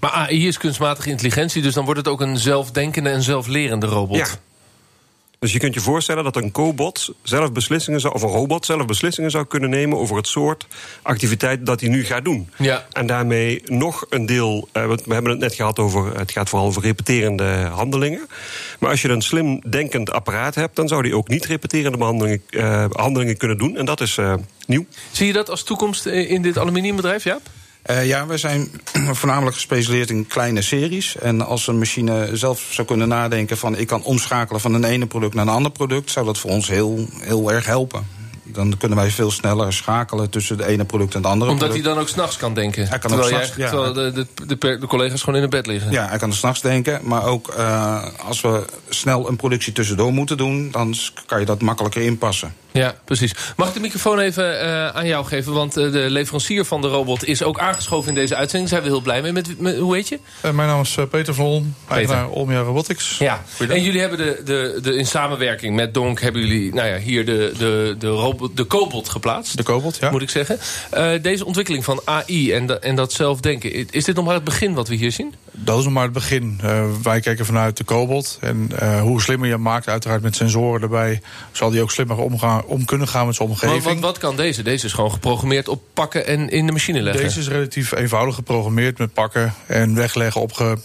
maar 0.00 0.10
AI 0.10 0.46
is 0.46 0.58
kunstmatige 0.58 1.10
intelligentie, 1.10 1.62
dus 1.62 1.74
dan 1.74 1.84
wordt 1.84 2.00
het 2.00 2.08
ook 2.08 2.20
een 2.20 2.36
zelfdenkende 2.36 3.10
en 3.10 3.22
zelflerende 3.22 3.86
robot. 3.86 4.16
Ja. 4.16 4.26
Dus 5.38 5.52
je 5.52 5.58
kunt 5.58 5.74
je 5.74 5.80
voorstellen 5.80 6.24
dat 6.24 6.36
een 6.36 6.50
cobot 6.50 7.14
zelf 7.22 7.52
beslissingen 7.52 8.00
zou, 8.00 8.14
of 8.14 8.22
een 8.22 8.28
robot 8.28 8.66
zelf 8.66 8.86
beslissingen 8.86 9.30
zou 9.30 9.46
kunnen 9.46 9.70
nemen 9.70 9.98
over 9.98 10.16
het 10.16 10.26
soort 10.26 10.66
activiteit 11.02 11.66
dat 11.66 11.80
hij 11.80 11.88
nu 11.88 12.04
gaat 12.04 12.24
doen. 12.24 12.50
Ja. 12.56 12.86
En 12.92 13.06
daarmee 13.06 13.62
nog 13.64 14.06
een 14.10 14.26
deel, 14.26 14.68
uh, 14.72 14.86
we 15.04 15.14
hebben 15.14 15.30
het 15.30 15.40
net 15.40 15.54
gehad 15.54 15.78
over, 15.78 16.18
het 16.18 16.32
gaat 16.32 16.48
vooral 16.48 16.68
over 16.68 16.82
repeterende 16.82 17.44
handelingen. 17.72 18.28
Maar 18.78 18.90
als 18.90 19.02
je 19.02 19.08
een 19.08 19.22
slim 19.22 19.60
denkend 19.70 20.10
apparaat 20.10 20.54
hebt, 20.54 20.76
dan 20.76 20.88
zou 20.88 21.02
die 21.02 21.16
ook 21.16 21.28
niet 21.28 21.44
repeterende 21.44 22.04
handelingen, 22.04 22.42
uh, 22.50 22.84
handelingen 22.90 23.36
kunnen 23.36 23.58
doen. 23.58 23.76
En 23.76 23.84
dat 23.84 24.00
is 24.00 24.16
uh, 24.16 24.34
nieuw. 24.66 24.86
Zie 25.10 25.26
je 25.26 25.32
dat 25.32 25.50
als 25.50 25.62
toekomst 25.62 26.06
in 26.06 26.42
dit 26.42 26.58
aluminiumbedrijf, 26.58 27.24
Jaap? 27.24 27.42
Uh, 27.90 28.06
ja, 28.06 28.26
we 28.26 28.36
zijn 28.36 28.70
voornamelijk 29.20 29.56
gespecialiseerd 29.56 30.10
in 30.10 30.26
kleine 30.26 30.62
series. 30.62 31.16
En 31.16 31.46
als 31.46 31.66
een 31.66 31.78
machine 31.78 32.36
zelf 32.36 32.66
zou 32.70 32.86
kunnen 32.86 33.08
nadenken 33.08 33.58
van... 33.58 33.76
ik 33.76 33.86
kan 33.86 34.02
omschakelen 34.02 34.60
van 34.60 34.74
een 34.74 34.84
ene 34.84 35.06
product 35.06 35.34
naar 35.34 35.46
een 35.46 35.52
ander 35.52 35.72
product... 35.72 36.10
zou 36.10 36.26
dat 36.26 36.38
voor 36.38 36.50
ons 36.50 36.68
heel, 36.68 37.06
heel 37.20 37.52
erg 37.52 37.66
helpen. 37.66 38.06
Dan 38.44 38.76
kunnen 38.78 38.98
wij 38.98 39.10
veel 39.10 39.30
sneller 39.30 39.72
schakelen 39.72 40.30
tussen 40.30 40.56
de 40.56 40.66
ene 40.66 40.84
product 40.84 41.14
en 41.14 41.20
het 41.20 41.30
andere 41.30 41.50
Omdat 41.50 41.66
product. 41.66 41.86
hij 41.86 41.94
dan 41.94 42.02
ook 42.02 42.08
s'nachts 42.08 42.36
kan 42.36 42.54
denken? 42.54 42.88
Hij 42.88 42.98
kan 42.98 43.10
terwijl 43.10 43.34
ook 43.34 43.42
s'nachts, 43.42 43.56
ja. 43.56 43.68
terwijl 43.68 43.92
de, 43.92 44.12
de, 44.12 44.46
de, 44.46 44.78
de, 44.78 44.86
collega's 44.86 45.20
gewoon 45.20 45.36
in 45.36 45.42
het 45.42 45.50
bed 45.50 45.66
liggen? 45.66 45.90
Ja, 45.90 46.08
hij 46.08 46.18
kan 46.18 46.30
er 46.30 46.36
s'nachts 46.36 46.60
denken. 46.60 47.00
Maar 47.02 47.24
ook 47.24 47.54
uh, 47.58 48.04
als 48.24 48.40
we 48.40 48.64
snel 48.88 49.28
een 49.28 49.36
productie 49.36 49.72
tussendoor 49.72 50.12
moeten 50.12 50.36
doen... 50.36 50.70
dan 50.70 50.94
kan 51.26 51.40
je 51.40 51.46
dat 51.46 51.60
makkelijker 51.60 52.02
inpassen. 52.02 52.54
Ja, 52.78 52.94
precies. 53.04 53.34
Mag 53.56 53.68
ik 53.68 53.74
de 53.74 53.80
microfoon 53.80 54.18
even 54.18 54.64
uh, 54.64 54.88
aan 54.88 55.06
jou 55.06 55.26
geven? 55.26 55.52
Want 55.52 55.78
uh, 55.78 55.92
de 55.92 56.10
leverancier 56.10 56.64
van 56.64 56.80
de 56.80 56.88
robot 56.88 57.26
is 57.26 57.42
ook 57.42 57.58
aangeschoven 57.58 58.08
in 58.08 58.14
deze 58.14 58.34
uitzending. 58.34 58.70
Daar 58.70 58.80
zijn 58.80 58.90
we 58.90 58.96
heel 58.96 59.04
blij 59.04 59.22
mee. 59.22 59.32
Met, 59.32 59.60
met 59.60 59.76
hoe 59.76 59.94
heet 59.94 60.08
je? 60.08 60.18
Uh, 60.44 60.50
mijn 60.50 60.68
naam 60.68 60.80
is 60.80 60.96
Peter 61.10 61.34
van 61.34 61.44
Olm, 61.44 61.74
eigenaar 61.88 62.28
Olmia 62.28 62.60
Robotics. 62.60 63.18
Ja, 63.18 63.42
en 63.68 63.82
jullie 63.82 64.00
hebben 64.00 64.18
de, 64.18 64.40
de, 64.44 64.78
de, 64.82 64.96
in 64.96 65.06
samenwerking 65.06 65.76
met 65.76 65.94
Donk... 65.94 66.20
hebben 66.20 66.46
jullie 66.46 66.74
nou 66.74 66.88
ja, 66.88 66.98
hier 66.98 67.24
de, 67.24 67.52
de, 67.58 67.94
de, 67.98 68.08
robot, 68.08 68.56
de 68.56 68.66
Cobot 68.66 69.08
geplaatst. 69.08 69.56
De 69.56 69.62
Cobot, 69.62 69.96
ja. 70.00 70.10
Moet 70.10 70.22
ik 70.22 70.30
zeggen. 70.30 70.58
deze 71.22 71.44
ontwikkeling 71.44 71.84
van 71.84 72.00
AI 72.04 72.52
en, 72.52 72.82
en 72.82 72.96
dat 72.96 73.12
zelfdenken... 73.12 73.90
is 73.90 74.04
dit 74.04 74.14
nog 74.14 74.24
maar 74.24 74.34
het 74.34 74.44
begin 74.44 74.74
wat 74.74 74.88
we 74.88 74.94
hier 74.94 75.12
zien? 75.12 75.34
Dat 75.64 75.78
is 75.78 75.84
nog 75.84 75.92
maar 75.92 76.02
het 76.02 76.12
begin. 76.12 76.60
wij 77.02 77.20
kijken 77.20 77.46
vanuit 77.46 77.76
de 77.76 77.84
Cobot. 77.84 78.38
En 78.40 78.70
hoe 79.00 79.22
slimmer 79.22 79.46
je 79.46 79.54
hem 79.54 79.62
maakt, 79.62 79.88
uiteraard 79.88 80.22
met 80.22 80.36
sensoren 80.36 80.82
erbij... 80.82 81.20
zal 81.52 81.70
die 81.70 81.82
ook 81.82 81.90
slimmer 81.90 82.16
omgaan, 82.16 82.64
om 82.64 82.84
kunnen 82.84 83.08
gaan 83.08 83.26
met 83.26 83.34
zijn 83.34 83.48
omgeving. 83.48 83.84
Maar 83.84 83.94
wat, 83.94 84.02
wat 84.02 84.18
kan 84.18 84.36
deze? 84.36 84.62
Deze 84.62 84.86
is 84.86 84.92
gewoon 84.92 85.12
geprogrammeerd 85.12 85.68
op 85.68 85.82
pakken 85.94 86.26
en 86.26 86.50
in 86.50 86.66
de 86.66 86.72
machine 86.72 87.02
leggen. 87.02 87.22
Deze 87.22 87.40
is 87.40 87.48
relatief 87.48 87.92
eenvoudig 87.92 88.34
geprogrammeerd 88.34 88.98
met 88.98 89.12
pakken 89.12 89.54
en 89.66 89.94
wegleggen, 89.94 90.40
opge, 90.40 90.78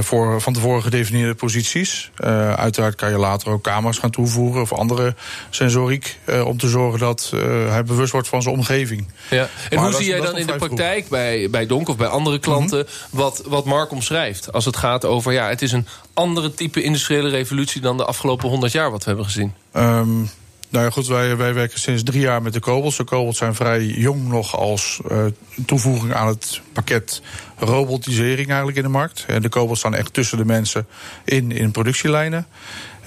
voor 0.00 0.40
van 0.40 0.52
tevoren 0.52 0.82
gedefinieerde 0.82 1.34
posities. 1.34 2.10
Uh, 2.18 2.52
uiteraard 2.52 2.94
kan 2.94 3.10
je 3.10 3.18
later 3.18 3.50
ook 3.50 3.62
camera's 3.62 3.98
gaan 3.98 4.10
toevoegen 4.10 4.60
of 4.60 4.72
andere 4.72 5.14
sensoriek. 5.50 6.18
Uh, 6.26 6.46
om 6.46 6.58
te 6.58 6.68
zorgen 6.68 6.98
dat 6.98 7.32
hij 7.68 7.84
bewust 7.84 8.12
wordt 8.12 8.28
van 8.28 8.42
zijn 8.42 8.54
omgeving. 8.54 9.08
Ja. 9.30 9.48
En 9.70 9.76
maar 9.76 9.84
hoe 9.84 9.94
zie 9.94 10.06
jij 10.06 10.20
dan 10.20 10.38
in 10.38 10.46
de 10.46 10.56
praktijk 10.56 11.08
bij, 11.08 11.50
bij 11.50 11.66
Donk 11.66 11.88
of 11.88 11.96
bij 11.96 12.06
andere 12.06 12.38
klanten. 12.38 12.78
Mm 12.78 12.84
-hmm. 13.10 13.18
wat, 13.18 13.42
wat 13.46 13.64
Mark 13.64 13.90
omschrijft? 13.90 14.52
Als 14.52 14.64
het 14.64 14.76
gaat 14.76 15.04
over. 15.04 15.32
Ja, 15.32 15.48
het 15.48 15.62
is 15.62 15.72
een 15.72 15.86
andere 16.14 16.54
type 16.54 16.82
industriële 16.82 17.28
revolutie 17.28 17.80
dan 17.80 17.96
de 17.96 18.04
afgelopen 18.04 18.48
100 18.48 18.72
jaar 18.72 18.90
wat 18.90 19.00
we 19.00 19.06
hebben 19.06 19.24
gezien. 19.24 19.54
Um, 19.76 20.30
nou 20.70 20.84
ja, 20.84 20.90
goed, 20.90 21.06
wij, 21.06 21.36
wij 21.36 21.54
werken 21.54 21.80
sinds 21.80 22.02
drie 22.02 22.20
jaar 22.20 22.42
met 22.42 22.52
de 22.52 22.60
kobolds. 22.60 22.96
De 22.96 23.04
kobolds 23.04 23.38
zijn 23.38 23.54
vrij 23.54 23.84
jong 23.84 24.28
nog 24.28 24.56
als 24.56 25.00
uh, 25.10 25.18
toevoeging 25.66 26.14
aan 26.14 26.26
het 26.26 26.60
pakket 26.72 27.22
robotisering 27.56 28.48
eigenlijk 28.48 28.76
in 28.76 28.82
de 28.82 28.88
markt. 28.88 29.24
En 29.26 29.42
de 29.42 29.48
kobolds 29.48 29.80
staan 29.80 29.94
echt 29.94 30.12
tussen 30.12 30.38
de 30.38 30.44
mensen 30.44 30.86
in, 31.24 31.52
in 31.52 31.70
productielijnen. 31.70 32.46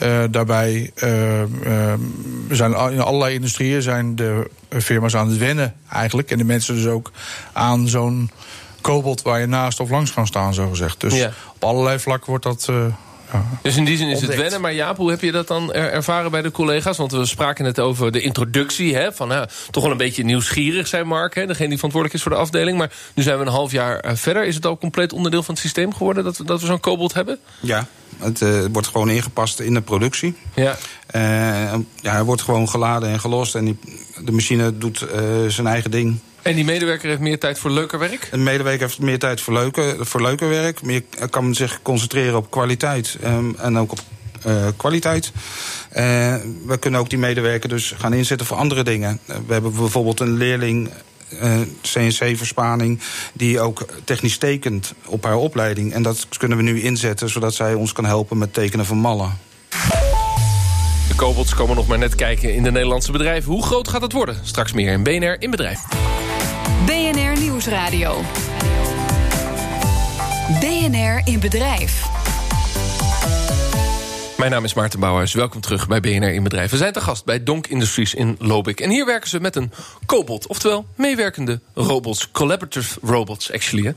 Uh, 0.04 0.24
daarbij 0.32 0.92
uh, 1.04 1.44
zijn 2.50 2.72
in 2.72 3.02
allerlei 3.02 3.34
industrieën 3.34 3.82
zijn 3.82 4.16
de 4.16 4.50
firma's 4.70 5.16
aan 5.16 5.30
het 5.30 5.38
wennen 5.38 5.74
eigenlijk. 5.90 6.32
En 6.32 6.38
de 6.38 6.44
mensen 6.44 6.76
dus 6.76 6.86
ook 6.86 7.12
aan 7.54 7.88
zo'n 7.88 8.32
kobold 8.82 9.22
waar 9.22 9.40
je 9.40 9.46
naast 9.46 9.80
of 9.80 9.90
langs 9.90 10.14
kan 10.14 10.28
staan, 10.28 10.54
zo 10.54 10.70
gezegd. 10.70 11.00
Dus 11.00 11.14
ja. 11.14 11.32
op 11.56 11.64
allerlei 11.64 12.00
vlakken 12.00 12.30
wordt 12.30 12.44
dat. 12.44 12.70
Dus 13.62 13.76
in 13.76 13.86
die 13.86 13.98
zin 13.98 14.08
is 14.08 14.14
Ontdekt. 14.14 14.34
het 14.34 14.42
wennen. 14.42 14.62
Maar 14.62 14.74
Jaap, 14.74 14.98
hoe 14.98 15.10
heb 15.10 15.22
je 15.22 15.32
dat 15.32 15.48
dan 15.48 15.74
ervaren 15.74 16.32
bij 16.32 16.42
de 16.42 16.52
collega's? 16.52 16.98
Want 16.98 17.12
we 17.12 17.26
spraken 17.26 17.64
net 17.64 17.80
over 17.80 18.12
de 18.12 18.22
introductie. 18.22 18.96
Hè, 18.96 19.14
van 19.14 19.28
nou, 19.28 19.48
toch 19.72 19.84
wel 19.84 19.92
een 19.92 19.98
beetje 19.98 20.24
nieuwsgierig 20.24 20.88
zijn 20.88 21.08
Mark. 21.08 21.36
Hè, 21.36 21.46
degene 21.46 21.68
die 21.68 21.76
verantwoordelijk 21.76 22.14
is 22.14 22.22
voor 22.22 22.32
de 22.32 22.38
afdeling. 22.38 22.78
Maar 22.78 22.92
nu 23.14 23.24
zijn 23.24 23.38
we 23.38 23.46
een 23.46 23.52
half 23.52 23.72
jaar 23.72 24.06
uh, 24.06 24.12
verder. 24.14 24.46
Is 24.46 24.56
het 24.56 24.66
al 24.66 24.78
compleet 24.78 25.14
onderdeel 25.14 25.44
van 25.44 25.54
het 25.54 25.64
systeem 25.64 25.94
geworden 25.94 26.24
dat 26.24 26.38
we, 26.38 26.44
dat 26.44 26.60
we 26.60 26.66
zo'n 26.66 26.80
kobold 26.80 27.14
hebben? 27.14 27.40
Ja, 27.60 27.88
het 28.18 28.42
uh, 28.42 28.66
wordt 28.72 28.88
gewoon 28.88 29.10
ingepast 29.10 29.60
in 29.60 29.74
de 29.74 29.82
productie. 29.82 30.36
Ja. 30.56 30.78
Uh, 31.16 31.22
ja, 31.96 32.12
hij 32.12 32.24
wordt 32.24 32.42
gewoon 32.42 32.70
geladen 32.70 33.10
en 33.10 33.20
gelost. 33.20 33.56
En 33.56 33.66
die, 33.66 33.78
de 34.26 34.32
machine 34.32 34.78
doet 34.78 35.06
zijn 35.48 35.68
eigen 35.68 35.92
ding. 35.92 36.20
En 36.42 36.56
die 36.56 36.66
medewerker 36.66 37.10
heeft 37.10 37.22
meer 37.22 37.40
tijd 37.40 37.60
voor 37.60 37.72
leuker 37.72 38.00
werk? 38.00 38.28
Een 38.32 38.44
medewerker 38.44 38.88
heeft 38.88 39.00
meer 39.00 39.20
tijd 39.20 39.42
voor 39.42 39.54
leuker, 39.54 40.06
voor 40.06 40.22
leuker 40.22 40.50
werk. 40.50 40.82
Meer, 40.82 41.04
kan 41.30 41.56
zich 41.56 41.82
concentreren 41.82 42.38
op 42.38 42.52
kwaliteit 42.52 43.18
um, 43.24 43.56
en 43.58 43.78
ook 43.78 43.92
op 43.92 44.00
uh, 44.48 44.68
kwaliteit. 44.78 45.32
Uh, 45.90 46.36
we 46.66 46.78
kunnen 46.80 47.00
ook 47.00 47.10
die 47.10 47.20
medewerker 47.20 47.70
dus 47.70 47.94
gaan 47.98 48.14
inzetten 48.14 48.48
voor 48.48 48.58
andere 48.58 48.84
dingen. 48.84 49.20
Uh, 49.30 49.36
we 49.48 49.54
hebben 49.54 49.76
bijvoorbeeld 49.76 50.20
een 50.20 50.38
leerling 50.38 50.90
uh, 51.42 51.60
CNC-verspaning... 51.82 53.00
die 53.34 53.60
ook 53.60 53.86
technisch 54.04 54.38
tekent 54.38 54.94
op 55.06 55.24
haar 55.24 55.38
opleiding. 55.38 55.94
En 55.94 56.04
dat 56.04 56.28
kunnen 56.38 56.58
we 56.58 56.64
nu 56.64 56.82
inzetten, 56.82 57.30
zodat 57.30 57.54
zij 57.54 57.74
ons 57.74 57.92
kan 57.92 58.06
helpen 58.06 58.38
met 58.38 58.54
tekenen 58.54 58.86
van 58.86 58.98
mallen. 58.98 59.38
De 61.08 61.16
kobolds 61.16 61.56
komen 61.56 61.76
nog 61.76 61.88
maar 61.88 61.98
net 61.98 62.16
kijken 62.16 62.54
in 62.54 62.64
de 62.64 62.72
Nederlandse 62.72 63.12
bedrijven. 63.12 63.52
Hoe 63.52 63.64
groot 63.64 63.88
gaat 63.88 64.02
het 64.02 64.12
worden? 64.12 64.40
Straks 64.44 64.72
meer 64.72 64.92
in 64.92 65.04
BNR 65.04 65.36
in 65.40 65.52
Bedrijf. 65.52 65.80
Nieuwsradio. 67.62 68.22
BNR 70.60 71.22
in 71.24 71.40
Bedrijf. 71.40 72.21
Mijn 74.42 74.54
naam 74.54 74.64
is 74.64 74.74
Maarten 74.74 75.00
Bouwhuis. 75.00 75.34
Welkom 75.34 75.62
terug 75.62 75.88
bij 75.88 76.00
BNR 76.00 76.34
in 76.34 76.44
Bedrijf. 76.44 76.72
We 76.72 76.78
zijn 76.78 76.94
te 76.94 77.02
gast 77.02 77.26
bij 77.26 77.44
Donk 77.44 77.68
Industries 77.68 78.14
in 78.14 78.36
Lobik. 78.40 78.80
En 78.80 78.90
hier 78.90 79.06
werken 79.06 79.30
ze 79.30 79.40
met 79.40 79.56
een 79.56 79.72
Cobot, 80.06 80.48
oftewel 80.48 80.86
meewerkende 80.96 81.60
robots. 81.74 82.32
Collaborative 82.32 83.00
robots, 83.02 83.52
actually. 83.52 83.86
Uh, 83.86 83.94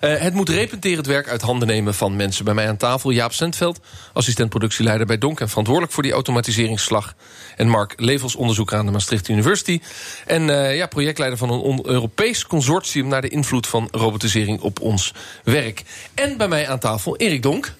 het 0.00 0.34
moet 0.34 0.48
repenterend 0.48 1.06
werk 1.06 1.28
uit 1.28 1.42
handen 1.42 1.68
nemen 1.68 1.94
van 1.94 2.16
mensen. 2.16 2.44
Bij 2.44 2.54
mij 2.54 2.68
aan 2.68 2.76
tafel 2.76 3.10
Jaap 3.10 3.32
Sentveld, 3.32 3.80
assistent 4.12 4.48
productieleider 4.48 5.06
bij 5.06 5.18
Donk... 5.18 5.40
en 5.40 5.48
verantwoordelijk 5.48 5.92
voor 5.92 6.02
die 6.02 6.12
automatiseringsslag. 6.12 7.14
En 7.56 7.68
Mark 7.68 7.92
Levels, 7.96 8.34
onderzoeker 8.34 8.76
aan 8.76 8.86
de 8.86 8.92
Maastricht 8.92 9.28
University. 9.28 9.80
En 10.26 10.48
uh, 10.48 10.76
ja, 10.76 10.86
projectleider 10.86 11.38
van 11.38 11.50
een 11.50 11.86
Europees 11.86 12.46
consortium... 12.46 13.08
naar 13.08 13.22
de 13.22 13.28
invloed 13.28 13.66
van 13.66 13.88
robotisering 13.90 14.60
op 14.60 14.80
ons 14.80 15.12
werk. 15.44 15.82
En 16.14 16.36
bij 16.36 16.48
mij 16.48 16.68
aan 16.68 16.78
tafel 16.78 17.16
Erik 17.16 17.42
Donk. 17.42 17.74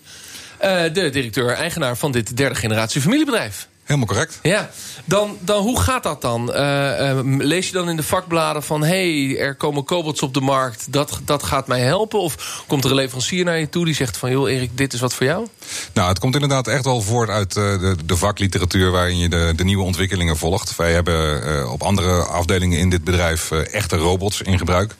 Uh, 0.66 0.82
de 0.92 1.11
directeur-eigenaar 1.11 1.96
van 1.96 2.12
dit 2.12 2.37
derde 2.37 2.54
generatie 2.54 3.00
familiebedrijf. 3.00 3.68
Helemaal 3.85 4.08
correct. 4.08 4.38
Ja, 4.42 4.70
dan, 5.04 5.38
dan 5.40 5.62
hoe 5.62 5.80
gaat 5.80 6.02
dat 6.02 6.23
dan? 6.23 6.50
Uh, 6.50 6.56
uh, 6.56 7.18
lees 7.23 7.66
je 7.66 7.73
dan 7.73 7.88
in 7.88 7.96
de 7.96 8.02
vakbladen 8.02 8.62
van... 8.62 8.82
hé, 8.82 9.26
hey, 9.26 9.38
er 9.38 9.54
komen 9.54 9.85
cobots 9.85 10.23
op 10.23 10.35
de 10.35 10.40
markt, 10.40 10.92
dat, 10.92 11.20
dat 11.25 11.42
gaat 11.42 11.66
mij 11.66 11.80
helpen? 11.80 12.20
Of 12.20 12.62
komt 12.66 12.85
er 12.85 12.90
een 12.90 12.96
leverancier 12.96 13.44
naar 13.44 13.58
je 13.58 13.68
toe 13.68 13.85
die 13.85 13.94
zegt 13.94 14.16
van... 14.16 14.30
joh, 14.30 14.50
Erik, 14.50 14.70
dit 14.75 14.92
is 14.92 15.00
wat 15.00 15.14
voor 15.14 15.26
jou? 15.26 15.46
Nou, 15.92 16.08
het 16.08 16.18
komt 16.18 16.35
inderdaad 16.35 16.68
echt 16.68 16.85
wel 16.85 17.02
voort 17.02 17.28
uit 17.28 17.52
de, 17.52 17.96
de 18.04 18.16
vakliteratuur... 18.16 18.90
waarin 18.90 19.18
je 19.18 19.28
de, 19.28 19.52
de 19.56 19.64
nieuwe 19.64 19.85
ontwikkelingen 19.85 20.37
volgt. 20.37 20.76
Wij 20.76 20.92
hebben 20.92 21.49
uh, 21.49 21.73
op 21.73 21.82
andere 21.82 22.23
afdelingen 22.23 22.78
in 22.78 22.90
dit 22.90 23.04
bedrijf 23.04 23.50
echte 23.50 23.96
robots 23.96 24.42
in 24.42 24.58
gebruik. 24.58 24.94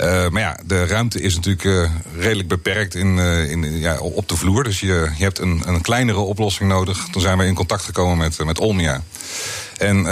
Uh, 0.00 0.28
maar 0.28 0.42
ja, 0.42 0.58
de 0.66 0.86
ruimte 0.86 1.20
is 1.20 1.34
natuurlijk 1.34 1.64
uh, 1.64 1.90
redelijk 2.18 2.48
beperkt 2.48 2.94
in, 2.94 3.16
uh, 3.16 3.50
in, 3.50 3.78
ja, 3.78 3.98
op 3.98 4.28
de 4.28 4.36
vloer. 4.36 4.64
Dus 4.64 4.80
je, 4.80 5.10
je 5.16 5.24
hebt 5.24 5.38
een, 5.38 5.62
een 5.66 5.80
kleinere 5.80 6.18
oplossing 6.18 6.68
nodig. 6.68 7.08
Toen 7.12 7.22
zijn 7.22 7.38
we 7.38 7.46
in 7.46 7.54
contact 7.54 7.82
gekomen 7.82 8.16
met, 8.18 8.44
met 8.44 8.58
Olmia. 8.58 9.02
En 9.78 9.96
uh, 9.96 10.04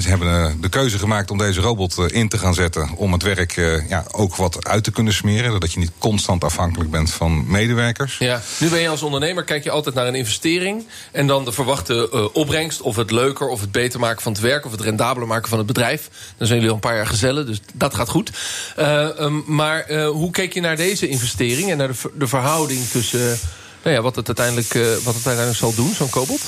ze 0.00 0.08
hebben 0.08 0.28
uh, 0.28 0.50
de 0.60 0.68
keuze 0.68 0.98
gemaakt 0.98 1.30
om 1.30 1.38
deze 1.38 1.60
robot 1.60 1.98
uh, 1.98 2.04
in 2.08 2.28
te 2.28 2.38
gaan 2.38 2.54
zetten. 2.54 2.90
Om 2.96 3.12
het 3.12 3.22
werk 3.22 3.52
ja, 3.88 4.04
ook 4.10 4.36
wat 4.36 4.68
uit 4.68 4.84
te 4.84 4.90
kunnen 4.90 5.12
smeren. 5.12 5.52
Zodat 5.52 5.72
je 5.72 5.78
niet 5.78 5.90
constant 5.98 6.44
afhankelijk 6.44 6.90
bent 6.90 7.10
van 7.10 7.50
medewerkers. 7.50 8.18
Ja, 8.18 8.42
nu 8.58 8.68
ben 8.68 8.80
je 8.80 8.88
als 8.88 9.02
ondernemer, 9.02 9.44
kijk 9.44 9.64
je 9.64 9.70
altijd 9.70 9.94
naar 9.94 10.06
een 10.06 10.14
investering. 10.14 10.86
En 11.12 11.26
dan 11.26 11.44
de 11.44 11.52
verwachte 11.52 12.30
opbrengst. 12.32 12.80
Of 12.80 12.96
het 12.96 13.10
leuker 13.10 13.48
of 13.48 13.60
het 13.60 13.72
beter 13.72 14.00
maken 14.00 14.22
van 14.22 14.32
het 14.32 14.40
werk. 14.40 14.64
Of 14.64 14.70
het 14.70 14.80
rendabeler 14.80 15.28
maken 15.28 15.48
van 15.48 15.58
het 15.58 15.66
bedrijf. 15.66 16.08
Dan 16.36 16.46
zijn 16.46 16.58
jullie 16.58 16.68
al 16.68 16.74
een 16.74 16.88
paar 16.88 16.96
jaar 16.96 17.06
gezellen, 17.06 17.46
dus 17.46 17.60
dat 17.74 17.94
gaat 17.94 18.08
goed. 18.08 18.30
Um, 18.78 19.44
maar 19.46 19.92
hoe 20.04 20.30
keek 20.30 20.52
je 20.52 20.60
naar 20.60 20.76
deze 20.76 21.08
investering? 21.08 21.70
En 21.70 21.76
naar 21.76 21.88
de, 21.88 22.10
de 22.14 22.26
verhouding 22.26 22.88
tussen 22.88 23.38
nou 23.82 23.96
ja, 23.96 24.02
wat, 24.02 24.16
het 24.16 24.26
uiteindelijk, 24.26 24.72
wat 25.04 25.14
het 25.14 25.26
uiteindelijk 25.26 25.56
zal 25.56 25.74
doen, 25.74 25.94
zo'n 25.94 26.10
kobold? 26.10 26.40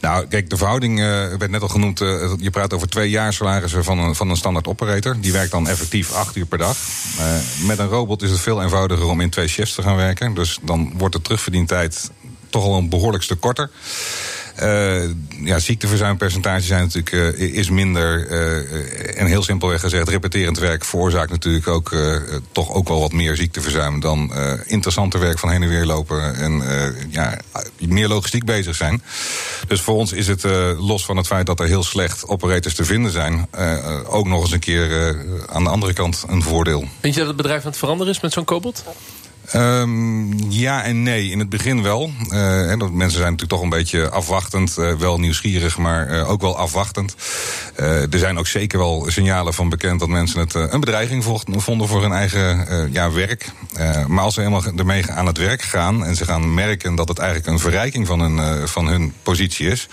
Nou, 0.00 0.26
kijk, 0.26 0.50
de 0.50 0.56
verhouding 0.56 0.98
uh, 0.98 1.04
werd 1.06 1.50
net 1.50 1.62
al 1.62 1.68
genoemd. 1.68 2.00
Uh, 2.00 2.32
je 2.38 2.50
praat 2.50 2.72
over 2.72 2.88
twee 2.88 3.10
jaar 3.10 3.32
salarissen 3.32 3.84
van 3.84 3.98
een, 3.98 4.14
van 4.14 4.30
een 4.30 4.36
standaard 4.36 4.66
operator. 4.66 5.16
Die 5.20 5.32
werkt 5.32 5.50
dan 5.50 5.68
effectief 5.68 6.12
acht 6.12 6.36
uur 6.36 6.46
per 6.46 6.58
dag. 6.58 6.76
Uh, 7.18 7.66
met 7.66 7.78
een 7.78 7.88
robot 7.88 8.22
is 8.22 8.30
het 8.30 8.40
veel 8.40 8.62
eenvoudiger 8.62 9.06
om 9.06 9.20
in 9.20 9.30
twee 9.30 9.48
shifts 9.48 9.74
te 9.74 9.82
gaan 9.82 9.96
werken. 9.96 10.34
Dus 10.34 10.58
dan 10.62 10.92
wordt 10.96 11.14
de 11.14 11.22
terugverdientijd 11.22 12.10
toch 12.50 12.64
al 12.64 12.76
een 12.76 12.88
behoorlijk 12.88 13.24
stuk 13.24 13.40
korter. 13.40 13.70
Uh, 14.62 15.02
ja, 15.44 15.58
ziekteverzuimpercentage 15.58 16.66
zijn 16.66 16.82
natuurlijk, 16.82 17.38
uh, 17.38 17.54
is 17.54 17.70
minder. 17.70 18.30
Uh, 18.30 19.20
en 19.20 19.26
heel 19.26 19.42
simpelweg 19.42 19.80
gezegd, 19.80 20.08
repeterend 20.08 20.58
werk 20.58 20.84
veroorzaakt 20.84 21.30
natuurlijk 21.30 21.68
ook 21.68 21.96
toch 22.52 22.72
ook 22.72 22.88
wel 22.88 23.00
wat 23.00 23.12
meer 23.12 23.36
ziekteverzuim 23.36 24.00
dan 24.00 24.32
interessanter 24.66 25.20
werk 25.20 25.38
van 25.38 25.50
heen 25.50 25.62
en 25.62 25.68
weer 25.68 25.84
lopen 25.84 26.34
en 26.34 26.62
ja, 27.10 27.38
meer 27.78 28.08
logistiek 28.08 28.44
bezig 28.44 28.76
zijn. 28.76 29.02
Dus 29.66 29.80
voor 29.80 29.94
ons 29.94 30.12
is 30.12 30.26
het 30.26 30.42
los 30.78 31.04
van 31.04 31.16
het 31.16 31.26
feit 31.26 31.46
dat 31.46 31.60
er 31.60 31.66
heel 31.66 31.84
slecht 31.84 32.26
operators 32.28 32.74
te 32.74 32.84
vinden 32.84 33.12
zijn, 33.12 33.48
ook 34.06 34.26
nog 34.26 34.42
eens 34.42 34.52
een 34.52 34.58
keer 34.58 35.16
aan 35.46 35.64
de 35.64 35.70
andere 35.70 35.92
kant 35.92 36.24
een 36.28 36.42
voordeel. 36.42 36.88
Vind 37.00 37.14
je 37.14 37.20
dat 37.20 37.28
het 37.28 37.36
bedrijf 37.36 37.60
aan 37.60 37.70
het 37.70 37.78
veranderen 37.78 38.12
is 38.12 38.20
met 38.20 38.32
zo'n 38.32 38.44
kobold? 38.44 38.84
Um, 39.54 40.50
ja 40.50 40.82
en 40.82 41.02
nee. 41.02 41.30
In 41.30 41.38
het 41.38 41.48
begin 41.48 41.82
wel. 41.82 42.10
En 42.30 42.78
dat 42.78 42.90
mensen 42.90 43.18
zijn 43.18 43.30
natuurlijk 43.30 43.48
toch 43.48 43.62
een 43.62 43.78
beetje 43.78 44.10
afwachtend. 44.10 44.76
Uh, 44.78 44.92
wel 44.92 45.18
nieuwsgierig, 45.18 45.78
maar 45.78 46.10
uh, 46.10 46.30
ook 46.30 46.40
wel 46.40 46.58
afwachtend. 46.58 47.14
er 48.10 48.18
zijn 48.18 48.38
ook 48.38 48.46
zeker 48.46 48.78
wel 48.78 49.04
signalen 49.08 49.54
van 49.54 49.68
bekend 49.68 50.00
dat 50.00 50.08
mensen 50.08 50.40
het 50.40 50.54
een 50.54 50.80
bedreiging 50.80 51.24
vonden 51.46 51.88
voor 51.88 52.02
hun 52.02 52.12
eigen 52.12 52.66
ja, 52.92 53.12
werk. 53.12 53.52
maar 54.06 54.24
als 54.24 54.34
ze 54.34 54.40
helemaal 54.40 54.64
ermee 54.76 55.10
aan 55.10 55.26
het 55.26 55.38
werk 55.38 55.62
gaan 55.62 56.04
en 56.04 56.16
ze 56.16 56.24
gaan 56.24 56.54
merken 56.54 56.94
dat 56.94 57.08
het 57.08 57.18
eigenlijk 57.18 57.48
een 57.48 57.58
verrijking 57.58 58.06
van 58.06 58.20
hun, 58.20 58.68
van 58.68 58.86
hun 58.86 59.12
positie 59.22 59.68
is. 59.68 59.88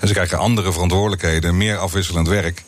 En 0.00 0.08
ze 0.08 0.14
krijgen 0.14 0.38
andere 0.38 0.72
verantwoordelijkheden, 0.72 1.56
meer 1.56 1.76
afwisselend 1.76 2.28
werk. 2.28 2.62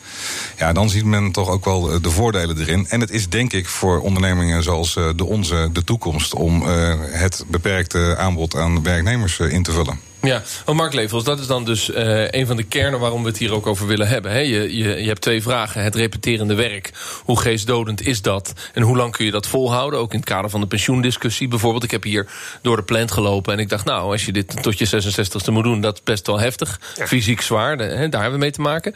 Ja, 0.57 0.73
dan 0.73 0.89
ziet 0.89 1.05
men 1.05 1.31
toch 1.31 1.49
ook 1.49 1.65
wel 1.65 2.01
de 2.01 2.09
voordelen 2.09 2.59
erin. 2.59 2.87
En 2.89 2.99
het 2.99 3.09
is 3.09 3.29
denk 3.29 3.53
ik 3.53 3.67
voor 3.67 3.99
ondernemingen 3.99 4.63
zoals 4.63 4.93
de 4.93 5.25
onze 5.25 5.69
de 5.73 5.83
toekomst 5.83 6.32
om 6.35 6.61
uh, 6.61 6.93
het 6.99 7.43
beperkte 7.47 8.15
aanbod 8.17 8.55
aan 8.55 8.83
werknemers 8.83 9.39
uh, 9.39 9.53
in 9.53 9.63
te 9.63 9.71
vullen. 9.71 9.99
Ja, 10.23 10.41
want 10.65 10.77
Mark 10.77 10.93
Levels, 10.93 11.23
dat 11.23 11.39
is 11.39 11.47
dan 11.47 11.65
dus 11.65 11.89
uh, 11.89 12.31
een 12.31 12.47
van 12.47 12.55
de 12.55 12.63
kernen 12.63 12.99
waarom 12.99 13.23
we 13.23 13.29
het 13.29 13.37
hier 13.37 13.53
ook 13.53 13.67
over 13.67 13.87
willen 13.87 14.07
hebben. 14.07 14.31
He, 14.31 14.39
je, 14.39 14.77
je, 14.77 15.01
je 15.01 15.07
hebt 15.07 15.21
twee 15.21 15.41
vragen. 15.41 15.83
Het 15.83 15.95
repeterende 15.95 16.53
werk, 16.53 16.91
hoe 17.23 17.39
geestdodend 17.39 18.05
is 18.07 18.21
dat? 18.21 18.53
En 18.73 18.81
hoe 18.81 18.97
lang 18.97 19.11
kun 19.11 19.25
je 19.25 19.31
dat 19.31 19.47
volhouden? 19.47 19.99
Ook 19.99 20.11
in 20.11 20.19
het 20.19 20.29
kader 20.29 20.49
van 20.49 20.61
de 20.61 20.67
pensioendiscussie 20.67 21.47
bijvoorbeeld. 21.47 21.83
Ik 21.83 21.91
heb 21.91 22.03
hier 22.03 22.27
door 22.61 22.75
de 22.75 22.83
plant 22.83 23.11
gelopen 23.11 23.53
en 23.53 23.59
ik 23.59 23.69
dacht, 23.69 23.85
nou, 23.85 24.11
als 24.11 24.25
je 24.25 24.31
dit 24.31 24.63
tot 24.63 24.79
je 24.79 24.87
66ste 24.87 25.51
moet 25.51 25.63
doen, 25.63 25.81
dat 25.81 25.93
is 25.93 26.03
best 26.03 26.27
wel 26.27 26.39
heftig. 26.39 26.79
Fysiek 26.81 27.41
zwaar, 27.41 27.77
daar 27.77 27.97
hebben 27.97 28.31
we 28.31 28.37
mee 28.37 28.51
te 28.51 28.61
maken. 28.61 28.95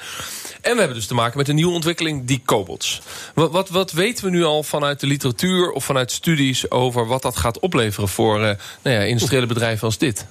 En 0.61 0.71
we 0.71 0.79
hebben 0.79 0.97
dus 0.97 1.07
te 1.07 1.13
maken 1.13 1.37
met 1.37 1.47
een 1.47 1.55
nieuwe 1.55 1.73
ontwikkeling, 1.73 2.25
die 2.25 2.41
kobolds. 2.45 3.01
Wat, 3.33 3.51
wat, 3.51 3.69
wat 3.69 3.91
weten 3.91 4.23
we 4.23 4.29
nu 4.29 4.43
al 4.43 4.63
vanuit 4.63 4.99
de 4.99 5.07
literatuur 5.07 5.71
of 5.71 5.85
vanuit 5.85 6.11
studies 6.11 6.71
over 6.71 7.07
wat 7.07 7.21
dat 7.21 7.37
gaat 7.37 7.59
opleveren 7.59 8.09
voor 8.09 8.35
uh, 8.35 8.43
nou 8.81 8.95
ja, 8.95 9.01
industriële 9.01 9.45
bedrijven 9.45 9.85
als 9.85 9.97
dit? 9.97 10.25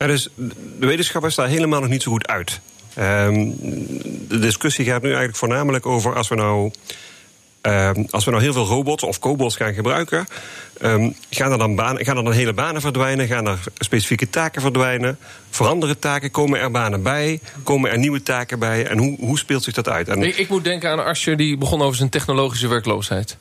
Ja, 0.00 0.06
dus 0.06 0.28
de 0.78 0.86
wetenschap 0.86 1.24
is 1.24 1.34
daar 1.34 1.48
helemaal 1.48 1.80
nog 1.80 1.88
niet 1.88 2.02
zo 2.02 2.10
goed 2.10 2.26
uit. 2.26 2.60
Um, 2.98 3.56
de 4.28 4.38
discussie 4.38 4.84
gaat 4.84 5.02
nu 5.02 5.08
eigenlijk 5.08 5.38
voornamelijk 5.38 5.86
over 5.86 6.14
als 6.14 6.28
we 6.28 6.34
nou 6.34 6.70
Um, 7.62 8.06
als 8.10 8.24
we 8.24 8.30
nou 8.30 8.42
heel 8.42 8.52
veel 8.52 8.64
robots 8.64 9.02
of 9.02 9.18
cobots 9.18 9.56
gaan 9.56 9.74
gebruiken, 9.74 10.26
um, 10.82 11.14
gaan, 11.30 11.52
er 11.52 11.58
dan 11.58 11.74
banen, 11.74 12.04
gaan 12.04 12.16
er 12.16 12.24
dan 12.24 12.32
hele 12.32 12.52
banen 12.52 12.80
verdwijnen? 12.80 13.26
Gaan 13.26 13.46
er 13.46 13.58
specifieke 13.78 14.30
taken 14.30 14.62
verdwijnen? 14.62 15.18
Veranderen 15.50 15.98
taken? 15.98 16.30
Komen 16.30 16.60
er 16.60 16.70
banen 16.70 17.02
bij? 17.02 17.40
Komen 17.62 17.90
er 17.90 17.98
nieuwe 17.98 18.22
taken 18.22 18.58
bij? 18.58 18.86
En 18.86 18.98
hoe, 18.98 19.16
hoe 19.18 19.38
speelt 19.38 19.62
zich 19.62 19.74
dat 19.74 19.88
uit? 19.88 20.08
En 20.08 20.22
ik, 20.22 20.36
ik, 20.36 20.48
moet 20.48 20.64
denken 20.64 20.90
aan 20.90 21.04
Asscher, 21.04 21.36
die 21.36 21.56
begon 21.56 21.82
over 21.82 21.96
zijn 21.96 22.08
technologische 22.08 22.68
werkloosheid. 22.68 23.36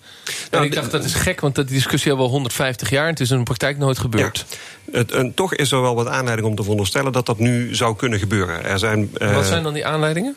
Nou, 0.51 0.63
en 0.63 0.69
ik 0.69 0.75
dacht, 0.75 0.91
dat 0.91 1.03
is 1.03 1.13
gek, 1.13 1.39
want 1.39 1.55
die 1.55 1.65
discussie 1.65 2.11
al 2.11 2.17
wel 2.17 2.29
150 2.29 2.89
jaar... 2.89 3.03
en 3.03 3.09
het 3.09 3.19
is 3.19 3.31
in 3.31 3.37
de 3.37 3.43
praktijk 3.43 3.77
nooit 3.77 3.99
gebeurd. 3.99 4.45
Ja. 4.49 4.55
Het, 4.91 5.11
en 5.11 5.33
toch 5.33 5.53
is 5.53 5.71
er 5.71 5.81
wel 5.81 5.95
wat 5.95 6.07
aanleiding 6.07 6.47
om 6.47 6.55
te 6.55 6.61
veronderstellen... 6.61 7.11
dat 7.11 7.25
dat 7.25 7.39
nu 7.39 7.75
zou 7.75 7.95
kunnen 7.95 8.19
gebeuren. 8.19 8.65
Er 8.65 8.79
zijn, 8.79 9.11
uh, 9.17 9.33
wat 9.33 9.45
zijn 9.45 9.63
dan 9.63 9.73
die 9.73 9.85
aanleidingen? 9.85 10.35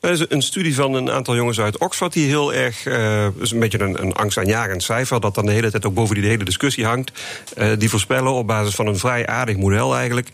Er 0.00 0.10
is 0.10 0.24
een 0.28 0.42
studie 0.42 0.74
van 0.74 0.94
een 0.94 1.10
aantal 1.10 1.34
jongens 1.34 1.60
uit 1.60 1.78
Oxford 1.78 2.12
die 2.12 2.26
heel 2.26 2.54
erg. 2.54 2.86
Uh, 2.86 3.26
is 3.40 3.50
een 3.50 3.58
beetje 3.58 3.80
een, 3.80 4.02
een 4.02 4.12
angstaanjagend 4.12 4.82
cijfer. 4.82 5.20
dat 5.20 5.34
dan 5.34 5.46
de 5.46 5.52
hele 5.52 5.70
tijd 5.70 5.86
ook 5.86 5.94
boven 5.94 6.14
die 6.14 6.24
hele 6.24 6.44
discussie 6.44 6.84
hangt. 6.84 7.12
Uh, 7.58 7.72
die 7.78 7.90
voorspellen 7.90 8.32
op 8.32 8.46
basis 8.46 8.74
van 8.74 8.86
een 8.86 8.98
vrij 8.98 9.26
aardig 9.26 9.56
model 9.56 9.96
eigenlijk. 9.96 10.28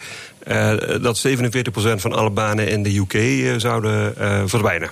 Uh, 0.46 0.72
dat 1.02 1.26
47% 1.28 1.30
van 1.94 2.12
alle 2.12 2.30
banen 2.30 2.68
in 2.68 2.82
de 2.82 2.96
UK 2.96 3.60
zouden 3.60 4.14
verdwijnen. 4.48 4.90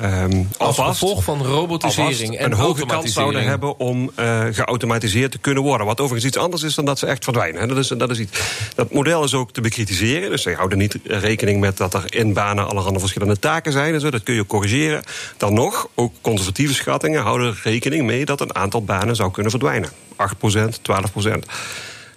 Um, 0.00 0.48
Als 0.58 0.78
gevolg 0.78 1.24
van 1.24 1.42
robotisering 1.42 2.36
en 2.36 2.52
een 2.52 2.58
hoge 2.58 2.86
kans 2.86 3.12
zouden 3.12 3.44
hebben 3.44 3.78
om 3.78 4.10
uh, 4.18 4.44
geautomatiseerd 4.50 5.32
te 5.32 5.38
kunnen 5.38 5.62
worden. 5.62 5.86
Wat 5.86 6.00
overigens 6.00 6.34
iets 6.34 6.42
anders 6.42 6.62
is 6.62 6.74
dan 6.74 6.84
dat 6.84 6.98
ze 6.98 7.06
echt 7.06 7.24
verdwijnen. 7.24 7.68
Dat, 7.68 7.76
is, 7.76 7.88
dat, 7.88 8.10
is 8.10 8.18
iets. 8.18 8.40
dat 8.74 8.92
model 8.92 9.24
is 9.24 9.34
ook 9.34 9.52
te 9.52 9.60
bekritiseren. 9.60 10.30
Dus 10.30 10.42
ze 10.42 10.54
houden 10.54 10.78
niet 10.78 10.98
rekening 11.04 11.60
met 11.60 11.76
dat 11.76 11.94
er 11.94 12.14
in 12.14 12.32
banen 12.32 12.68
allerhande 12.68 12.98
verschillende 12.98 13.38
taken 13.38 13.72
zijn. 13.72 13.94
En 13.94 14.00
zo. 14.00 14.10
Dat 14.10 14.22
kun 14.22 14.34
je 14.34 14.46
corrigeren. 14.46 15.02
Dan 15.36 15.54
nog, 15.54 15.88
ook 15.94 16.14
conservatieve 16.20 16.74
schattingen 16.74 17.22
houden 17.22 17.56
rekening 17.62 18.06
mee 18.06 18.24
dat 18.24 18.40
een 18.40 18.54
aantal 18.54 18.84
banen 18.84 19.16
zou 19.16 19.30
kunnen 19.30 19.50
verdwijnen. 19.50 19.90
8%, 19.90 20.78
12%. 20.82 21.38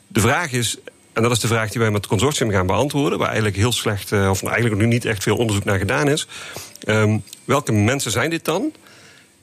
De 0.07 0.19
vraag 0.19 0.51
is, 0.51 0.77
en 1.13 1.21
dat 1.21 1.31
is 1.31 1.39
de 1.39 1.47
vraag 1.47 1.69
die 1.69 1.81
wij 1.81 1.91
met 1.91 2.01
het 2.01 2.09
consortium 2.09 2.51
gaan 2.51 2.67
beantwoorden, 2.67 3.17
waar 3.17 3.27
eigenlijk 3.27 3.57
heel 3.57 3.71
slecht, 3.71 4.11
eh, 4.11 4.29
of 4.29 4.43
eigenlijk 4.43 4.81
nu 4.81 4.87
niet 4.87 5.05
echt 5.05 5.23
veel 5.23 5.37
onderzoek 5.37 5.63
naar 5.63 5.77
gedaan 5.77 6.07
is. 6.07 6.27
Um, 6.85 7.23
welke 7.45 7.71
mensen 7.71 8.11
zijn 8.11 8.29
dit 8.29 8.45
dan? 8.45 8.73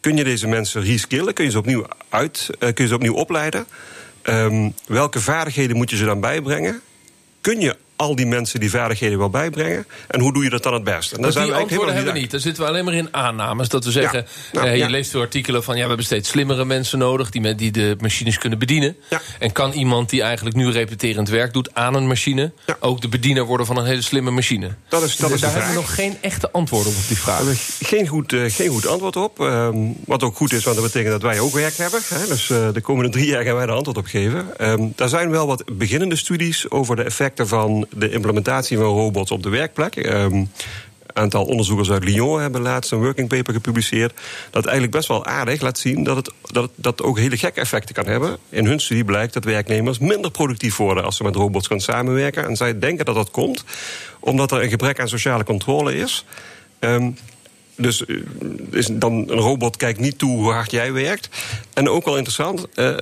Kun 0.01 0.17
je 0.17 0.25
deze 0.25 0.49
mensen 0.49 0.83
reskillen? 0.83 1.35
Kun 1.35 1.45
je 1.45 1.51
ze 1.51 1.59
opnieuw, 1.59 1.87
uit, 2.09 2.49
uh, 2.51 2.59
kun 2.59 2.85
je 2.85 2.87
ze 2.87 2.95
opnieuw 2.95 3.15
opleiden? 3.15 3.67
Um, 4.23 4.75
welke 4.87 5.21
vaardigheden 5.21 5.77
moet 5.77 5.91
je 5.91 5.97
ze 5.97 6.05
dan 6.05 6.21
bijbrengen? 6.21 6.81
Kun 7.41 7.61
je 7.61 7.77
al 8.03 8.17
die 8.17 8.27
mensen 8.27 8.61
die 8.61 8.71
vaardigheden 8.71 9.19
wel 9.19 9.31
bijbrengen? 9.31 9.87
En 10.09 10.21
hoe 10.21 10.33
doe 10.33 10.45
je 10.45 10.51
dat 10.51 10.63
dan 10.63 10.73
het 10.73 10.85
best? 10.85 11.13
En 11.13 11.23
daar 11.23 11.33
zijn 11.33 11.45
die 11.45 11.55
we 11.55 11.61
antwoorden 11.61 11.95
hebben 11.95 12.13
we 12.13 12.19
niet. 12.19 12.31
Dan 12.31 12.41
zitten 12.41 12.63
we 12.63 12.69
alleen 12.69 12.85
maar 12.85 12.95
in 12.95 13.09
aannames. 13.11 13.69
Dat 13.69 13.85
we 13.85 13.91
zeggen, 13.91 14.27
nou, 14.53 14.67
eh, 14.67 14.77
je 14.77 14.91
leest 14.91 15.11
veel 15.11 15.21
artikelen 15.21 15.63
van... 15.63 15.75
ja, 15.75 15.83
we 15.83 15.89
hebben 15.89 16.07
steeds 16.07 16.29
slimmere 16.29 16.65
mensen 16.65 16.99
nodig... 16.99 17.31
die, 17.31 17.55
die 17.55 17.71
de 17.71 17.97
machines 18.01 18.39
kunnen 18.39 18.59
bedienen. 18.59 18.97
En 19.39 19.53
kan 19.53 19.73
iemand 19.73 20.11
die 20.11 20.23
eigenlijk 20.23 20.57
nu 20.57 20.71
repeterend 20.71 21.29
werk 21.29 21.53
doet 21.53 21.75
aan 21.75 21.95
een 21.95 22.07
machine... 22.07 22.53
ook 22.81 23.01
de 23.01 23.09
bediener 23.09 23.45
worden 23.45 23.67
van 23.67 23.77
een 23.77 23.85
hele 23.85 24.03
slimme 24.03 24.31
machine? 24.31 24.71
Dat 24.89 25.03
is, 25.03 25.17
dat 25.17 25.31
is 25.31 25.41
daar 25.41 25.53
hebben 25.53 25.71
we 25.71 25.77
nog 25.77 25.95
geen 25.95 26.17
echte 26.21 26.51
antwoorden 26.51 26.93
op, 26.93 26.99
op 26.99 27.09
die 27.09 27.19
vraag. 27.19 27.41
Geen 27.83 28.07
goed, 28.07 28.33
uh, 28.33 28.51
geen 28.51 28.69
goed 28.69 28.87
antwoord 28.87 29.17
op. 29.17 29.41
Uh, 29.41 29.69
wat 30.05 30.23
ook 30.23 30.37
goed 30.37 30.53
is, 30.53 30.65
want 30.65 30.77
dat 30.77 30.85
betekent 30.85 31.13
dat 31.13 31.23
wij 31.23 31.41
ook 31.41 31.53
werk 31.53 31.77
hebben. 31.77 32.01
Hè? 32.05 32.27
Dus 32.27 32.49
uh, 32.49 32.69
de 32.73 32.81
komende 32.81 33.11
drie 33.11 33.27
jaar 33.27 33.45
gaan 33.45 33.55
wij 33.55 33.65
er 33.65 33.71
antwoord 33.71 33.97
op 33.97 34.07
geven. 34.07 34.47
Um, 34.59 34.93
daar 34.97 35.09
zijn 35.09 35.31
wel 35.31 35.47
wat 35.47 35.65
beginnende 35.73 36.17
studies 36.17 36.71
over 36.71 36.97
de 36.97 37.03
effecten 37.03 37.49
van 37.49 37.87
de 37.95 38.11
implementatie 38.11 38.77
van 38.77 38.87
robots 38.87 39.31
op 39.31 39.43
de 39.43 39.49
werkplek. 39.49 39.97
Um, 39.97 40.51
aantal 41.13 41.45
onderzoekers 41.45 41.91
uit 41.91 42.05
Lyon 42.05 42.41
hebben 42.41 42.61
laatst 42.61 42.93
een 42.93 43.03
working 43.03 43.29
paper 43.29 43.55
gepubliceerd. 43.55 44.13
Dat 44.51 44.65
eigenlijk 44.65 44.97
best 44.97 45.09
wel 45.09 45.27
aardig 45.27 45.61
laat 45.61 45.79
zien 45.79 46.05
dat 46.05 46.17
het, 46.17 46.31
dat 46.53 46.71
dat 46.75 47.03
ook 47.03 47.19
hele 47.19 47.37
gekke 47.37 47.61
effecten 47.61 47.95
kan 47.95 48.07
hebben. 48.07 48.39
In 48.49 48.67
hun 48.67 48.81
studie 48.81 49.05
blijkt 49.05 49.33
dat 49.33 49.45
werknemers 49.45 49.99
minder 49.99 50.31
productief 50.31 50.77
worden 50.77 51.05
als 51.05 51.17
ze 51.17 51.23
met 51.23 51.35
robots 51.35 51.67
gaan 51.67 51.81
samenwerken. 51.81 52.45
En 52.45 52.57
zij 52.57 52.79
denken 52.79 53.05
dat 53.05 53.15
dat 53.15 53.31
komt 53.31 53.65
omdat 54.21 54.53
er 54.53 54.63
een 54.63 54.71
gebrek 54.71 55.01
aan 55.01 55.09
sociale 55.09 55.45
controle 55.45 55.97
is. 55.97 56.25
Um, 56.81 57.17
dus 57.77 58.05
is 58.71 58.87
dan 58.87 59.13
een 59.13 59.39
robot 59.39 59.77
kijkt 59.77 60.01
niet 60.01 60.19
toe 60.19 60.37
hoe 60.37 60.53
hard 60.53 60.71
jij 60.71 60.93
werkt. 60.93 61.29
En 61.75 61.89
ook 61.89 62.05
wel 62.05 62.17
interessant. 62.17 62.67
Uh, 62.75 62.97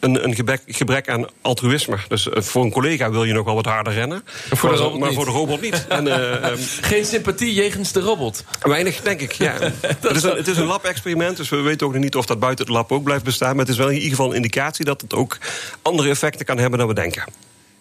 een, 0.00 0.24
een 0.24 0.34
gebrek, 0.34 0.62
gebrek, 0.66 1.08
aan 1.08 1.26
altruïsme. 1.42 1.96
Dus 2.08 2.26
uh, 2.26 2.42
voor 2.42 2.64
een 2.64 2.70
collega 2.70 3.10
wil 3.10 3.24
je 3.24 3.32
nog 3.32 3.44
wel 3.44 3.54
wat 3.54 3.64
harder 3.64 3.92
rennen. 3.92 4.22
Voor 4.26 4.70
maar, 4.70 4.98
maar 4.98 5.12
voor 5.12 5.24
de 5.24 5.30
robot 5.30 5.60
niet. 5.60 5.86
En, 5.88 6.06
uh, 6.06 6.50
um, 6.50 6.58
Geen 6.80 7.04
sympathie 7.04 7.54
jegens 7.54 7.92
de 7.92 8.00
robot? 8.00 8.44
Weinig, 8.62 9.00
denk 9.00 9.20
ik, 9.20 9.32
ja. 9.32 9.54
het, 9.80 10.16
is 10.16 10.22
een, 10.22 10.36
het 10.36 10.48
is 10.48 10.56
een 10.56 10.66
lab-experiment, 10.66 11.36
dus 11.36 11.48
we 11.48 11.56
weten 11.56 11.86
ook 11.86 11.94
niet 11.94 12.16
of 12.16 12.26
dat 12.26 12.38
buiten 12.38 12.64
het 12.64 12.74
lab 12.74 12.92
ook 12.92 13.02
blijft 13.02 13.24
bestaan. 13.24 13.50
Maar 13.50 13.64
het 13.64 13.68
is 13.68 13.76
wel 13.76 13.88
in 13.88 13.94
ieder 13.94 14.10
geval 14.10 14.30
een 14.30 14.36
indicatie 14.36 14.84
dat 14.84 15.00
het 15.00 15.14
ook 15.14 15.38
andere 15.82 16.08
effecten 16.08 16.46
kan 16.46 16.58
hebben 16.58 16.78
dan 16.78 16.88
we 16.88 16.94
denken. 16.94 17.24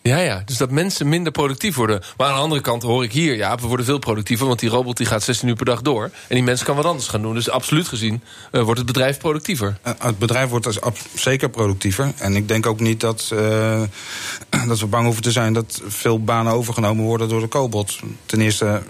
Ja, 0.08 0.18
ja, 0.18 0.42
dus 0.46 0.58
dat 0.58 0.72
mensen 0.72 1.10
minder 1.10 1.32
productief 1.32 1.76
worden. 1.76 2.02
Maar 2.18 2.28
aan 2.28 2.36
de 2.36 2.42
andere 2.42 2.62
kant 2.62 2.84
hoor 2.84 3.04
ik 3.04 3.12
hier, 3.12 3.36
ja, 3.36 3.56
we 3.56 3.68
worden 3.68 3.86
veel 3.86 4.00
productiever... 4.00 4.48
want 4.48 4.60
die 4.60 4.70
robot 4.70 4.98
die 4.98 5.06
gaat 5.06 5.24
16 5.24 5.48
uur 5.48 5.56
per 5.56 5.66
dag 5.66 5.82
door. 5.82 6.04
En 6.04 6.36
die 6.36 6.44
mens 6.44 6.64
kan 6.64 6.76
wat 6.76 6.86
anders 6.86 7.08
gaan 7.08 7.22
doen. 7.22 7.34
Dus 7.34 7.50
absoluut 7.50 7.88
gezien 7.88 8.22
uh, 8.52 8.62
wordt 8.62 8.78
het 8.78 8.88
bedrijf 8.88 9.18
productiever. 9.18 9.78
Uh, 9.88 9.94
het 9.98 10.18
bedrijf 10.18 10.50
wordt 10.50 10.66
dus 10.66 10.80
zeker 11.16 11.50
productiever. 11.50 12.14
En 12.18 12.36
ik 12.36 12.48
denk 12.48 12.66
ook 12.66 12.80
niet 12.80 13.00
dat, 13.00 13.28
dat 14.68 14.80
we 14.80 14.86
bang 14.90 15.06
hoeven 15.06 15.24
te 15.24 15.32
zijn... 15.32 15.54
dat 15.54 15.82
veel 15.88 16.24
banen 16.24 16.54
overgenomen 16.54 17.06
worden 17.06 17.30
door 17.30 17.42
de 17.42 17.48
cobot. 17.48 18.00
Ten 18.26 18.42
eerste 18.42 18.82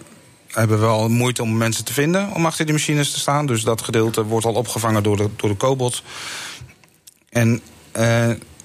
hebben 0.51 0.79
we 0.79 0.85
al 0.85 1.09
moeite 1.09 1.41
om 1.41 1.57
mensen 1.57 1.85
te 1.85 1.93
vinden 1.93 2.31
om 2.33 2.45
achter 2.45 2.65
die 2.65 2.73
machines 2.73 3.11
te 3.11 3.19
staan. 3.19 3.45
Dus 3.45 3.63
dat 3.63 3.81
gedeelte 3.81 4.23
wordt 4.23 4.45
al 4.45 4.53
opgevangen 4.53 5.03
door 5.03 5.17
de, 5.17 5.29
door 5.35 5.49
de 5.49 5.57
cobot. 5.57 6.03
En 7.29 7.61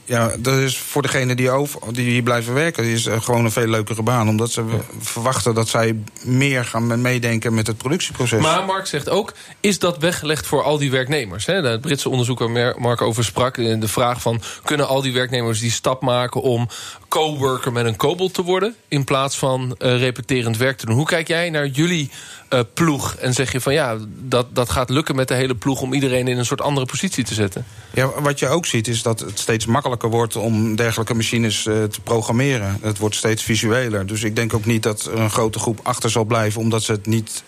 ja, 0.04 0.32
dat 0.38 0.58
is 0.58 0.78
voor 0.78 1.02
degene 1.02 1.34
die, 1.34 1.50
over, 1.50 1.80
die 1.92 2.10
hier 2.10 2.22
blijven 2.22 2.54
werken, 2.54 2.84
is 2.84 3.08
gewoon 3.10 3.44
een 3.44 3.50
veel 3.50 3.66
leukere 3.66 4.02
baan. 4.02 4.28
Omdat 4.28 4.50
ze 4.50 4.64
verwachten 4.98 5.54
dat 5.54 5.68
zij 5.68 5.96
meer 6.22 6.64
gaan 6.64 7.00
meedenken 7.00 7.54
met 7.54 7.66
het 7.66 7.76
productieproces. 7.76 8.42
Maar 8.42 8.64
Mark 8.64 8.86
zegt 8.86 9.08
ook, 9.08 9.32
is 9.60 9.78
dat 9.78 9.98
weggelegd 9.98 10.46
voor 10.46 10.62
al 10.62 10.78
die 10.78 10.90
werknemers? 10.90 11.46
Hè? 11.46 11.62
De 11.62 11.78
Britse 11.80 12.08
onderzoeker 12.08 12.76
Mark 12.78 13.02
over 13.02 13.24
sprak 13.24 13.54
de 13.54 13.88
vraag 13.88 14.22
van... 14.22 14.42
kunnen 14.62 14.88
al 14.88 15.02
die 15.02 15.12
werknemers 15.12 15.60
die 15.60 15.70
stap 15.70 16.02
maken 16.02 16.40
om 16.40 16.68
coworker 17.12 17.72
met 17.72 17.86
een 17.86 17.96
kobold 17.96 18.34
te 18.34 18.42
worden... 18.42 18.74
in 18.88 19.04
plaats 19.04 19.38
van 19.38 19.76
uh, 19.78 19.98
repeterend 19.98 20.56
werk 20.56 20.76
te 20.76 20.86
doen? 20.86 20.94
Hoe 20.94 21.06
kijk 21.06 21.28
jij 21.28 21.50
naar 21.50 21.66
jullie 21.66 22.10
uh, 22.50 22.60
ploeg 22.74 23.14
en 23.14 23.34
zeg 23.34 23.52
je 23.52 23.60
van 23.60 23.72
ja, 23.72 23.96
dat, 24.08 24.54
dat 24.54 24.70
gaat 24.70 24.90
lukken 24.90 25.16
met 25.16 25.28
de 25.28 25.34
hele 25.34 25.54
ploeg 25.54 25.80
om 25.80 25.92
iedereen 25.92 26.28
in 26.28 26.38
een 26.38 26.44
soort 26.44 26.60
andere 26.60 26.86
positie 26.86 27.24
te 27.24 27.34
zetten? 27.34 27.64
Ja, 27.94 28.20
wat 28.20 28.38
je 28.38 28.48
ook 28.48 28.66
ziet 28.66 28.88
is 28.88 29.02
dat 29.02 29.20
het 29.20 29.38
steeds 29.38 29.66
makkelijker 29.66 30.10
wordt 30.10 30.36
om 30.36 30.76
dergelijke 30.76 31.14
machines 31.14 31.66
uh, 31.66 31.84
te 31.84 32.00
programmeren. 32.00 32.78
Het 32.82 32.98
wordt 32.98 33.14
steeds 33.14 33.42
visueler. 33.42 34.06
Dus 34.06 34.22
ik 34.22 34.36
denk 34.36 34.54
ook 34.54 34.64
niet 34.64 34.82
dat 34.82 35.04
er 35.04 35.18
een 35.18 35.30
grote 35.30 35.58
groep 35.58 35.80
achter 35.82 36.10
zal 36.10 36.24
blijven 36.24 36.60
omdat 36.60 36.82
ze 36.82 36.92
het 36.92 37.06
niet, 37.06 37.44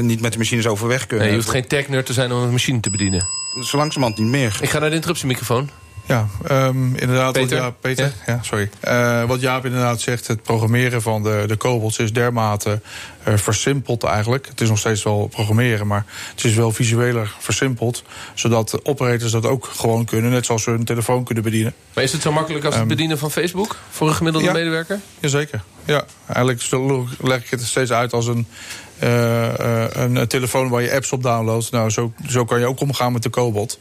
niet 0.00 0.20
met 0.20 0.32
de 0.32 0.38
machines 0.38 0.66
overweg 0.66 1.06
kunnen. 1.06 1.26
Nee, 1.26 1.36
je 1.36 1.42
hoeft 1.42 1.54
geen 1.54 1.66
tech-nerd 1.66 2.06
te 2.06 2.12
zijn 2.12 2.32
om 2.32 2.42
een 2.42 2.50
machine 2.50 2.80
te 2.80 2.90
bedienen. 2.90 3.26
Zo 3.64 3.76
langzamerhand 3.76 4.18
niet 4.18 4.30
meer. 4.30 4.58
Ik 4.60 4.70
ga 4.70 4.78
naar 4.78 4.88
de 4.88 4.94
interruptiemicrofoon. 4.94 5.70
Ja, 6.06 6.28
um, 6.50 6.96
inderdaad. 6.96 7.32
Peter? 7.32 7.50
Wat 7.50 7.58
Jaap, 7.58 7.76
Peter, 7.80 8.12
ja? 8.26 8.32
ja 8.32 8.42
sorry. 8.42 8.70
Uh, 8.84 9.24
wat 9.24 9.40
Jaap 9.40 9.64
inderdaad 9.64 10.00
zegt, 10.00 10.26
het 10.26 10.42
programmeren 10.42 11.02
van 11.02 11.22
de, 11.22 11.44
de 11.46 11.56
cobots 11.56 11.98
is 11.98 12.12
dermate 12.12 12.80
uh, 13.28 13.36
versimpeld 13.36 14.04
eigenlijk. 14.04 14.46
Het 14.46 14.60
is 14.60 14.68
nog 14.68 14.78
steeds 14.78 15.02
wel 15.02 15.26
programmeren, 15.26 15.86
maar 15.86 16.04
het 16.30 16.44
is 16.44 16.54
wel 16.54 16.72
visueler 16.72 17.34
versimpeld. 17.38 18.02
Zodat 18.34 18.84
operators 18.84 19.32
dat 19.32 19.46
ook 19.46 19.64
gewoon 19.64 20.04
kunnen, 20.04 20.30
net 20.30 20.46
zoals 20.46 20.62
ze 20.62 20.70
hun 20.70 20.84
telefoon 20.84 21.24
kunnen 21.24 21.44
bedienen. 21.44 21.74
Maar 21.94 22.04
is 22.04 22.12
het 22.12 22.22
zo 22.22 22.32
makkelijk 22.32 22.64
als 22.64 22.74
het 22.74 22.82
um, 22.82 22.88
bedienen 22.88 23.18
van 23.18 23.30
Facebook 23.30 23.76
voor 23.90 24.08
een 24.08 24.14
gemiddelde 24.14 24.46
ja, 24.46 24.52
medewerker? 24.52 25.00
Jazeker. 25.20 25.62
Ja, 25.84 26.04
eigenlijk 26.26 26.62
leg 27.20 27.44
ik 27.44 27.50
het 27.50 27.62
steeds 27.64 27.92
uit 27.92 28.12
als 28.12 28.26
een, 28.26 28.46
uh, 29.02 29.52
een, 29.88 30.16
een 30.16 30.28
telefoon 30.28 30.68
waar 30.68 30.82
je 30.82 30.92
apps 30.92 31.12
op 31.12 31.22
downloadt. 31.22 31.70
Nou, 31.70 31.90
zo, 31.90 32.12
zo 32.28 32.44
kan 32.44 32.58
je 32.58 32.66
ook 32.66 32.80
omgaan 32.80 33.12
met 33.12 33.22
de 33.22 33.30
cobot. 33.30 33.78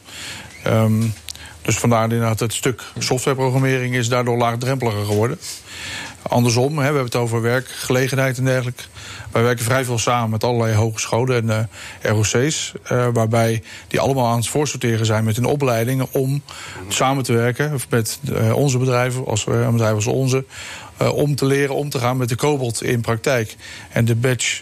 Um, 0.68 1.14
dus 1.62 1.78
vandaar 1.78 2.04
inderdaad 2.04 2.40
het 2.40 2.54
stuk 2.54 2.84
softwareprogrammering 2.98 3.96
is 3.96 4.10
daardoor 4.10 4.38
laagdrempeliger 4.38 5.06
geworden. 5.06 5.40
Andersom, 6.22 6.72
hè, 6.72 6.78
we 6.78 6.84
hebben 6.84 7.04
het 7.04 7.16
over 7.16 7.42
werkgelegenheid 7.42 8.38
en 8.38 8.46
dergelijke. 8.46 8.84
Wij 9.32 9.44
werken 9.44 9.66
vrij 9.66 9.86
veel 9.86 9.98
samen 9.98 10.30
met 10.30 10.44
allerlei 10.44 10.76
hogescholen 10.76 11.50
en 11.50 11.68
uh, 12.06 12.12
ROC's. 12.12 12.72
Uh, 12.92 13.08
waarbij 13.14 13.64
die 13.88 14.00
allemaal 14.00 14.28
aan 14.28 14.38
het 14.38 14.48
voorsorteren 14.48 15.06
zijn 15.06 15.24
met 15.24 15.36
hun 15.36 15.46
opleidingen 15.46 16.08
om 16.12 16.44
samen 16.88 17.24
te 17.24 17.34
werken 17.34 17.80
met 17.90 18.20
uh, 18.30 18.56
onze 18.56 18.78
bedrijven, 18.78 19.26
als 19.26 19.46
een 19.46 19.72
bedrijf 19.72 19.94
als 19.94 20.08
onze. 20.08 20.46
om 21.14 21.36
te 21.36 21.46
leren 21.46 21.76
om 21.76 21.90
te 21.90 22.00
gaan 22.00 22.18
met 22.18 22.30
de 22.30 22.36
kobold 22.36 22.84
in 22.84 23.02
praktijk. 23.02 23.56
En 23.90 24.06
de 24.06 24.16
badge 24.16 24.62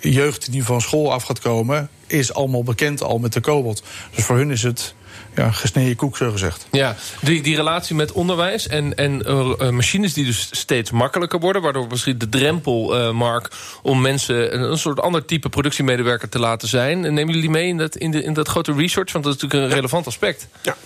jeugd 0.00 0.52
die 0.52 0.64
van 0.64 0.80
school 0.80 1.12
af 1.12 1.22
gaat 1.22 1.40
komen, 1.40 1.88
is 2.06 2.34
allemaal 2.34 2.62
bekend 2.62 3.02
al 3.02 3.18
met 3.18 3.32
de 3.32 3.40
kobold. 3.40 3.82
Dus 4.14 4.24
voor 4.24 4.36
hun 4.36 4.50
is 4.50 4.62
het 4.62 4.94
ja, 5.34 5.50
gesneden 5.50 5.96
koek, 5.96 6.16
zo 6.16 6.30
gezegd. 6.30 6.66
Ja, 6.70 6.96
die, 7.20 7.42
die 7.42 7.56
relatie 7.56 7.96
met 7.96 8.12
onderwijs 8.12 8.68
en, 8.68 8.94
en 8.94 9.22
uh, 9.26 9.70
machines 9.70 10.12
die 10.12 10.24
dus 10.24 10.48
steeds 10.50 10.90
makkelijker 10.90 11.40
worden... 11.40 11.62
waardoor 11.62 11.86
misschien 11.86 12.18
de 12.18 12.28
drempel, 12.28 12.98
uh, 12.98 13.10
Mark, 13.10 13.50
om 13.82 14.00
mensen 14.00 14.54
een, 14.54 14.70
een, 14.70 14.78
soort 14.78 15.00
ander 15.00 15.24
type 15.24 15.48
productiemedewerker 15.48 16.28
te 16.28 16.38
laten 16.38 16.68
zijn... 16.68 17.00
nemen 17.00 17.34
jullie 17.34 17.50
mee 17.50 17.68
in 17.68 17.76
dat, 17.76 17.96
in, 17.96 18.10
de, 18.10 18.22
in 18.22 18.32
dat 18.32 18.48
grote 18.48 18.72
research? 18.72 19.12
Want 19.12 19.24
dat 19.24 19.34
is 19.34 19.40
natuurlijk 19.40 19.70
een 19.70 19.76
relevant 19.76 20.06
aspect. 20.06 20.48
Ja, 20.62 20.76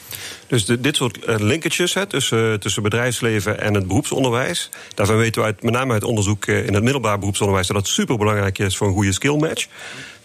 dus 0.47 0.65
de, 0.65 0.81
dit 0.81 0.97
soort 0.97 1.19
hè, 1.95 2.07
tussen, 2.07 2.61
tussen 2.61 2.83
bedrijfsleven 2.83 3.61
en 3.61 3.75
het 3.75 3.87
beroepsonderwijs... 3.87 4.69
daarvan 4.95 5.17
weten 5.17 5.41
we 5.41 5.47
uit, 5.47 5.63
met 5.63 5.73
name 5.73 5.93
uit 5.93 6.05
onderzoek 6.05 6.47
in 6.47 6.75
het 6.75 6.83
middelbaar 6.83 7.19
beroepsonderwijs... 7.19 7.67
dat 7.67 7.77
dat 7.77 7.89
superbelangrijk 7.89 8.59
is 8.59 8.77
voor 8.77 8.87
een 8.87 8.93
goede 8.93 9.13
skill 9.13 9.37
match... 9.37 9.67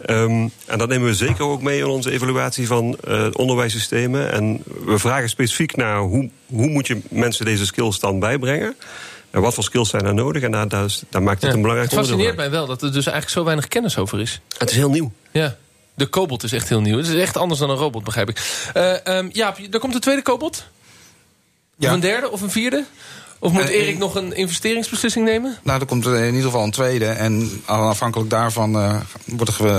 Um, 0.10 0.52
en 0.66 0.78
dat 0.78 0.88
nemen 0.88 1.08
we 1.08 1.16
zeker 1.16 1.44
ook 1.44 1.62
mee 1.62 1.80
in 1.80 1.86
onze 1.86 2.12
evaluatie 2.12 2.68
van 2.68 2.98
uh, 3.08 3.28
onderwijssystemen. 3.32 4.32
En 4.32 4.64
we 4.86 5.00
vragen 5.00 5.30
specifiek 5.30 5.76
naar 5.76 6.00
hoe, 6.00 6.30
hoe 6.46 6.68
moet 6.68 6.88
je 6.88 7.02
mensen 7.10 7.46
deze 7.46 7.66
skills 7.66 8.00
dan 8.00 8.20
bijbrengen. 8.20 8.76
En 9.32 9.42
wat 9.42 9.54
voor 9.54 9.64
skills 9.64 9.90
zijn 9.90 10.06
er 10.06 10.14
nodig? 10.14 10.44
En 10.44 10.52
daar, 10.52 10.68
daar, 10.68 10.90
daar 11.10 11.24
maakt 11.24 11.42
het 11.42 11.50
ja. 11.50 11.56
een 11.56 11.62
belangrijk 11.62 11.92
Het 11.92 12.00
fascineert 12.00 12.36
mij 12.36 12.52
wel 12.52 12.66
dat 12.66 12.82
er 12.82 12.92
dus 12.92 13.06
eigenlijk 13.06 13.30
zo 13.30 13.44
weinig 13.44 13.68
kennis 13.68 13.98
over 13.98 14.20
is. 14.20 14.42
Het 14.58 14.70
is 14.70 14.76
heel 14.76 14.90
nieuw. 14.90 15.12
Ja. 15.32 15.56
De 15.94 16.06
kobold 16.06 16.44
is 16.44 16.52
echt 16.52 16.70
heel 16.70 16.82
nieuw. 16.82 16.98
Het 16.98 17.08
is 17.08 17.22
echt 17.22 17.38
anders 17.38 17.60
dan 17.60 17.70
een 17.70 17.76
robot, 17.76 18.04
begrijp 18.04 18.30
ik. 18.30 18.70
Uh, 18.78 19.18
um, 19.18 19.30
Jaap, 19.34 19.58
er 19.72 19.80
komt 19.80 19.94
een 19.94 20.02
tweede 20.02 20.22
kobold? 20.22 20.66
Ja. 21.78 21.88
Of 21.88 21.94
een 21.94 22.00
derde 22.00 22.32
of 22.32 22.42
een 22.42 22.50
vierde? 22.50 22.86
Of 23.44 23.52
moet 23.52 23.68
Erik 23.68 23.98
nog 23.98 24.16
een 24.16 24.36
investeringsbeslissing 24.36 25.26
nemen? 25.26 25.58
Nou, 25.64 25.80
er 25.80 25.86
komt 25.86 26.06
in 26.06 26.26
ieder 26.26 26.42
geval 26.42 26.64
een 26.64 26.72
tweede. 26.72 27.06
En 27.06 27.62
afhankelijk 27.66 28.30
daarvan 28.30 28.76
uh, 28.76 28.96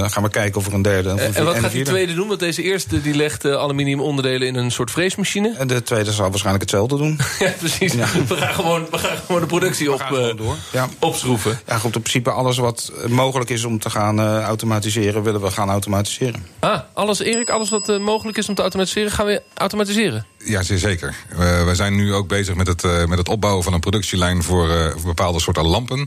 gaan 0.07 0.23
we 0.23 0.29
kijken 0.31 0.61
of 0.61 0.67
er 0.67 0.75
een 0.75 0.83
derde... 0.83 1.13
Of 1.13 1.21
een 1.21 1.35
en 1.35 1.45
wat 1.45 1.59
gaat 1.59 1.73
die 1.73 1.85
tweede 1.85 2.15
doen? 2.15 2.29
Want 2.29 2.41
deze 2.41 2.63
eerste 2.63 3.01
die 3.01 3.15
legt 3.15 3.45
uh, 3.45 3.55
aluminiumonderdelen 3.55 4.49
in 4.49 4.55
een 4.55 4.71
soort 4.71 4.91
freesmachine. 4.91 5.55
En 5.59 5.67
de 5.67 5.83
tweede 5.83 6.13
zal 6.13 6.29
waarschijnlijk 6.29 6.71
hetzelfde 6.71 6.97
doen. 6.97 7.19
ja, 7.39 7.53
precies. 7.59 7.93
Ja. 7.93 8.07
We, 8.29 8.37
gaan 8.37 8.55
gewoon, 8.55 8.87
we 8.91 8.99
gaan 8.99 9.17
gewoon 9.27 9.41
de 9.41 9.47
productie 9.47 9.93
op, 9.93 10.09
uh, 10.13 10.37
door. 10.37 10.57
Ja. 10.73 10.89
opschroeven. 10.99 11.61
Ja, 11.67 11.79
goed, 11.79 11.95
in 11.95 12.01
principe 12.01 12.31
alles 12.31 12.57
wat 12.57 12.93
mogelijk 13.09 13.51
is 13.51 13.65
om 13.65 13.79
te 13.79 13.91
gaan 13.91 14.21
automatiseren... 14.21 15.23
willen 15.23 15.41
we 15.41 15.51
gaan 15.51 15.71
automatiseren. 15.71 16.47
Ah, 16.59 16.81
alles 16.93 17.19
Erik, 17.19 17.51
alles 17.51 17.71
wat 17.71 17.99
mogelijk 17.99 18.39
is 18.39 18.49
om 18.49 18.55
te 18.55 18.63
automatiseren... 18.63 19.11
gaan 19.11 19.27
we 19.27 19.43
automatiseren? 19.55 20.27
Ja, 20.45 20.63
zeer 20.63 20.79
zeker. 20.79 21.15
We, 21.37 21.63
we 21.67 21.75
zijn 21.75 21.95
nu 21.95 22.15
ook 22.15 22.29
bezig 22.29 22.55
met 22.55 22.67
het, 22.67 22.83
met 23.09 23.19
het 23.19 23.29
opbouwen 23.29 23.65
van 23.65 23.73
een 23.73 23.81
productielijn 23.81 24.43
voor 24.43 24.69
uh, 24.69 25.05
bepaalde 25.05 25.41
soorten 25.41 25.67
lampen. 25.67 25.99
Uh, 25.99 26.05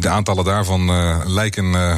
de 0.00 0.08
aantallen 0.08 0.44
daarvan 0.44 0.90
uh, 0.90 1.20
lijken 1.24 1.64
uh, 1.64 1.96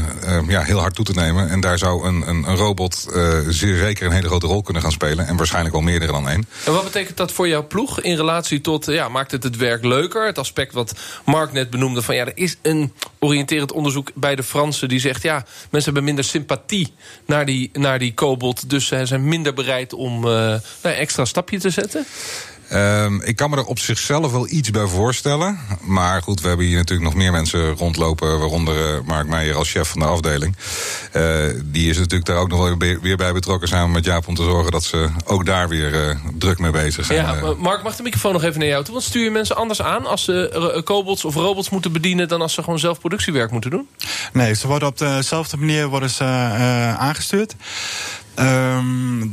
ja, 0.48 0.62
heel 0.62 0.78
hard 0.78 0.94
toe 0.94 1.04
te 1.04 1.12
nemen. 1.12 1.48
En 1.48 1.60
daar 1.60 1.78
zou 1.78 2.06
een, 2.06 2.28
een, 2.28 2.48
een 2.48 2.56
robot 2.56 3.08
zeer 3.48 3.76
zeker 3.76 4.06
een 4.06 4.12
hele 4.12 4.26
grote 4.26 4.46
rol 4.46 4.62
kunnen 4.62 4.82
gaan 4.82 4.92
spelen. 4.92 5.26
En 5.26 5.36
waarschijnlijk 5.36 5.74
wel 5.74 5.84
meerdere 5.84 6.12
dan 6.12 6.28
één. 6.28 6.46
En 6.64 6.72
wat 6.72 6.84
betekent 6.84 7.16
dat 7.16 7.32
voor 7.32 7.48
jouw 7.48 7.66
ploeg 7.66 8.00
in 8.00 8.16
relatie 8.16 8.60
tot, 8.60 8.86
ja, 8.86 9.08
maakt 9.08 9.30
het 9.30 9.42
het 9.42 9.56
werk 9.56 9.84
leuker? 9.84 10.26
Het 10.26 10.38
aspect 10.38 10.72
wat 10.72 10.94
Mark 11.24 11.52
net 11.52 11.70
benoemde 11.70 12.02
van, 12.02 12.14
ja, 12.14 12.24
er 12.24 12.32
is 12.34 12.56
een 12.62 12.92
oriënterend 13.18 13.72
onderzoek 13.72 14.10
bij 14.14 14.36
de 14.36 14.42
Fransen 14.42 14.88
die 14.88 15.00
zegt, 15.00 15.22
ja, 15.22 15.34
mensen 15.70 15.84
hebben 15.84 16.04
minder 16.04 16.24
sympathie 16.24 16.94
naar 17.26 17.46
die, 17.46 17.70
naar 17.72 17.98
die 17.98 18.14
kobold. 18.14 18.70
Dus 18.70 18.86
zij 18.86 19.06
zijn 19.06 19.28
minder 19.28 19.54
bereid 19.54 19.92
om 19.92 20.24
een 20.24 20.60
extra 21.10 21.24
stapje 21.24 21.58
te 21.58 21.70
zetten. 21.70 22.06
Um, 22.72 23.22
ik 23.22 23.36
kan 23.36 23.50
me 23.50 23.56
er 23.56 23.64
op 23.64 23.78
zichzelf 23.78 24.32
wel 24.32 24.48
iets 24.48 24.70
bij 24.70 24.86
voorstellen. 24.86 25.58
Maar 25.80 26.22
goed, 26.22 26.40
we 26.40 26.48
hebben 26.48 26.66
hier 26.66 26.76
natuurlijk 26.76 27.08
nog 27.08 27.18
meer 27.18 27.32
mensen 27.32 27.76
rondlopen. 27.76 28.38
Waaronder 28.38 28.94
uh, 28.94 29.00
Mark 29.06 29.26
Meijer 29.26 29.54
als 29.54 29.70
chef 29.70 29.88
van 29.88 30.00
de 30.00 30.06
afdeling. 30.06 30.56
Uh, 31.12 31.22
die 31.64 31.90
is 31.90 31.96
natuurlijk 31.98 32.24
daar 32.24 32.36
ook 32.36 32.48
nog 32.48 32.58
wel 32.58 32.98
weer 33.00 33.16
bij 33.16 33.32
betrokken 33.32 33.68
samen 33.68 33.90
met 33.90 34.04
Jaap... 34.04 34.28
om 34.28 34.34
te 34.34 34.42
zorgen 34.42 34.72
dat 34.72 34.84
ze 34.84 35.08
ook 35.24 35.46
daar 35.46 35.68
weer 35.68 36.08
uh, 36.08 36.16
druk 36.38 36.58
mee 36.58 36.70
bezig 36.70 37.06
zijn. 37.06 37.18
Ja, 37.18 37.54
Mark, 37.58 37.82
mag 37.82 37.96
de 37.96 38.02
microfoon 38.02 38.32
nog 38.32 38.42
even 38.42 38.58
naar 38.58 38.68
jou 38.68 38.84
toe? 38.84 38.92
Want 38.92 39.06
stuur 39.06 39.24
je 39.24 39.30
mensen 39.30 39.56
anders 39.56 39.82
aan 39.82 40.06
als 40.06 40.24
ze 40.24 40.80
kobots 40.84 41.24
of 41.24 41.34
robots 41.34 41.70
moeten 41.70 41.92
bedienen... 41.92 42.28
dan 42.28 42.40
als 42.40 42.54
ze 42.54 42.62
gewoon 42.62 42.78
zelf 42.78 42.98
productiewerk 42.98 43.50
moeten 43.50 43.70
doen? 43.70 43.88
Nee, 44.32 44.54
ze 44.54 44.66
worden 44.66 44.88
op 44.88 44.98
dezelfde 44.98 45.56
manier 45.56 45.88
worden 45.88 46.10
ze, 46.10 46.24
aangestuurd. 46.98 47.54
Um, 48.38 49.30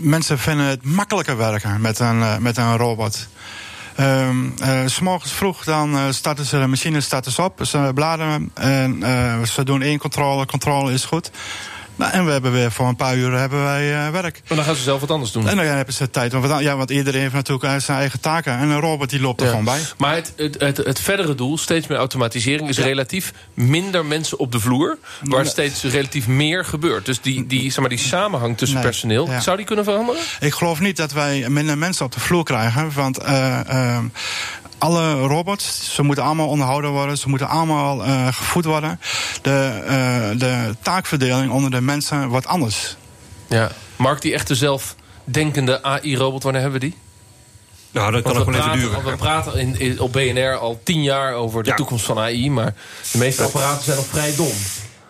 mensen 0.00 0.38
vinden 0.38 0.66
het 0.66 0.84
makkelijker 0.84 1.36
werken 1.36 1.80
met 1.80 1.98
een, 1.98 2.18
uh, 2.18 2.36
met 2.36 2.56
een 2.56 2.76
robot. 2.76 3.28
Um, 4.00 4.54
uh, 4.60 4.86
s 4.86 5.00
morgens 5.00 5.32
vroeg 5.32 5.64
dan 5.64 5.94
uh, 5.94 6.02
starten 6.10 6.44
ze 6.44 6.58
de 6.58 6.66
machine 6.66 7.00
starten 7.00 7.32
ze 7.32 7.42
op, 7.42 7.60
ze 7.62 7.90
bladeren 7.94 8.50
en 8.54 9.02
ze 9.46 9.64
doen 9.64 9.82
één 9.82 9.98
controle, 9.98 10.46
controle 10.46 10.92
is 10.92 11.04
goed. 11.04 11.30
Nou, 11.96 12.12
en 12.12 12.24
we 12.24 12.30
hebben 12.30 12.52
weer 12.52 12.72
voor 12.72 12.88
een 12.88 12.96
paar 12.96 13.16
uur 13.16 13.32
hebben 13.32 13.62
wij 13.62 14.06
uh, 14.06 14.10
werk. 14.10 14.40
Maar 14.48 14.56
dan 14.56 14.66
gaan 14.66 14.76
ze 14.76 14.82
zelf 14.82 15.00
wat 15.00 15.10
anders 15.10 15.32
doen. 15.32 15.48
En 15.48 15.56
dan 15.56 15.64
hebben 15.64 15.94
ze 15.94 16.10
tijd. 16.10 16.32
Want, 16.32 16.62
ja, 16.62 16.76
want 16.76 16.90
iedereen 16.90 17.20
heeft 17.20 17.34
natuurlijk 17.34 17.80
zijn 17.80 17.98
eigen 17.98 18.20
taken. 18.20 18.58
En 18.58 18.68
een 18.68 18.80
robot 18.80 19.10
die 19.10 19.20
loopt 19.20 19.40
er 19.40 19.48
gewoon 19.48 19.64
bij. 19.64 19.80
Maar 19.98 20.14
het, 20.14 20.32
het, 20.36 20.60
het, 20.60 20.76
het, 20.76 21.00
verdere 21.00 21.34
doel, 21.34 21.58
steeds 21.58 21.86
meer 21.86 21.98
automatisering... 21.98 22.68
is 22.68 22.78
relatief 22.78 23.32
minder 23.54 24.06
mensen 24.06 24.38
op 24.38 24.52
de 24.52 24.60
vloer. 24.60 24.98
Waar 25.22 25.46
steeds 25.46 25.82
relatief 25.82 26.26
meer 26.26 26.64
gebeurt. 26.64 27.06
Dus 27.06 27.20
die, 27.20 27.46
die, 27.46 27.70
zeg 27.70 27.80
maar, 27.80 27.88
die 27.88 27.98
samenhang 27.98 28.58
tussen 28.58 28.80
personeel... 28.80 29.28
zou 29.40 29.56
die 29.56 29.66
kunnen 29.66 29.84
veranderen? 29.84 30.20
Ik 30.40 30.52
geloof 30.52 30.80
niet 30.80 30.96
dat 30.96 31.12
wij 31.12 31.48
minder 31.48 31.78
mensen 31.78 32.04
op 32.04 32.12
de 32.12 32.20
vloer 32.20 32.44
krijgen. 32.44 32.92
Want... 32.94 33.22
Uh, 33.22 33.60
uh, 33.68 33.98
alle 34.82 35.26
robots, 35.26 35.94
ze 35.94 36.02
moeten 36.02 36.24
allemaal 36.24 36.48
onderhouden 36.48 36.90
worden, 36.90 37.18
ze 37.18 37.28
moeten 37.28 37.48
allemaal 37.48 38.06
uh, 38.06 38.26
gevoed 38.26 38.64
worden. 38.64 39.00
De, 39.42 39.82
uh, 39.84 40.38
de 40.38 40.74
taakverdeling 40.82 41.52
onder 41.52 41.70
de 41.70 41.80
mensen 41.80 42.28
wordt 42.28 42.46
anders. 42.46 42.96
Ja, 43.48 43.70
Mark, 43.96 44.20
die 44.20 44.32
echte 44.32 44.54
zelfdenkende 44.54 45.82
AI-robot, 45.82 46.42
wanneer 46.42 46.62
hebben 46.62 46.80
we 46.80 46.86
die? 46.86 46.96
Nou, 47.90 48.12
dat 48.12 48.22
kan 48.22 48.36
ook 48.36 48.50
wel 48.50 48.60
even 48.60 48.78
duren. 48.78 49.04
We 49.04 49.16
praten 49.16 49.58
in, 49.58 49.80
in, 49.80 50.00
op 50.00 50.12
BNR 50.12 50.56
al 50.56 50.80
tien 50.84 51.02
jaar 51.02 51.34
over 51.34 51.62
de 51.62 51.68
ja. 51.70 51.76
toekomst 51.76 52.04
van 52.04 52.18
AI... 52.18 52.50
maar 52.50 52.74
de 53.12 53.18
meeste 53.18 53.42
apparaten 53.42 53.84
zijn 53.84 53.96
nog 53.96 54.06
vrij 54.06 54.34
dom 54.34 54.52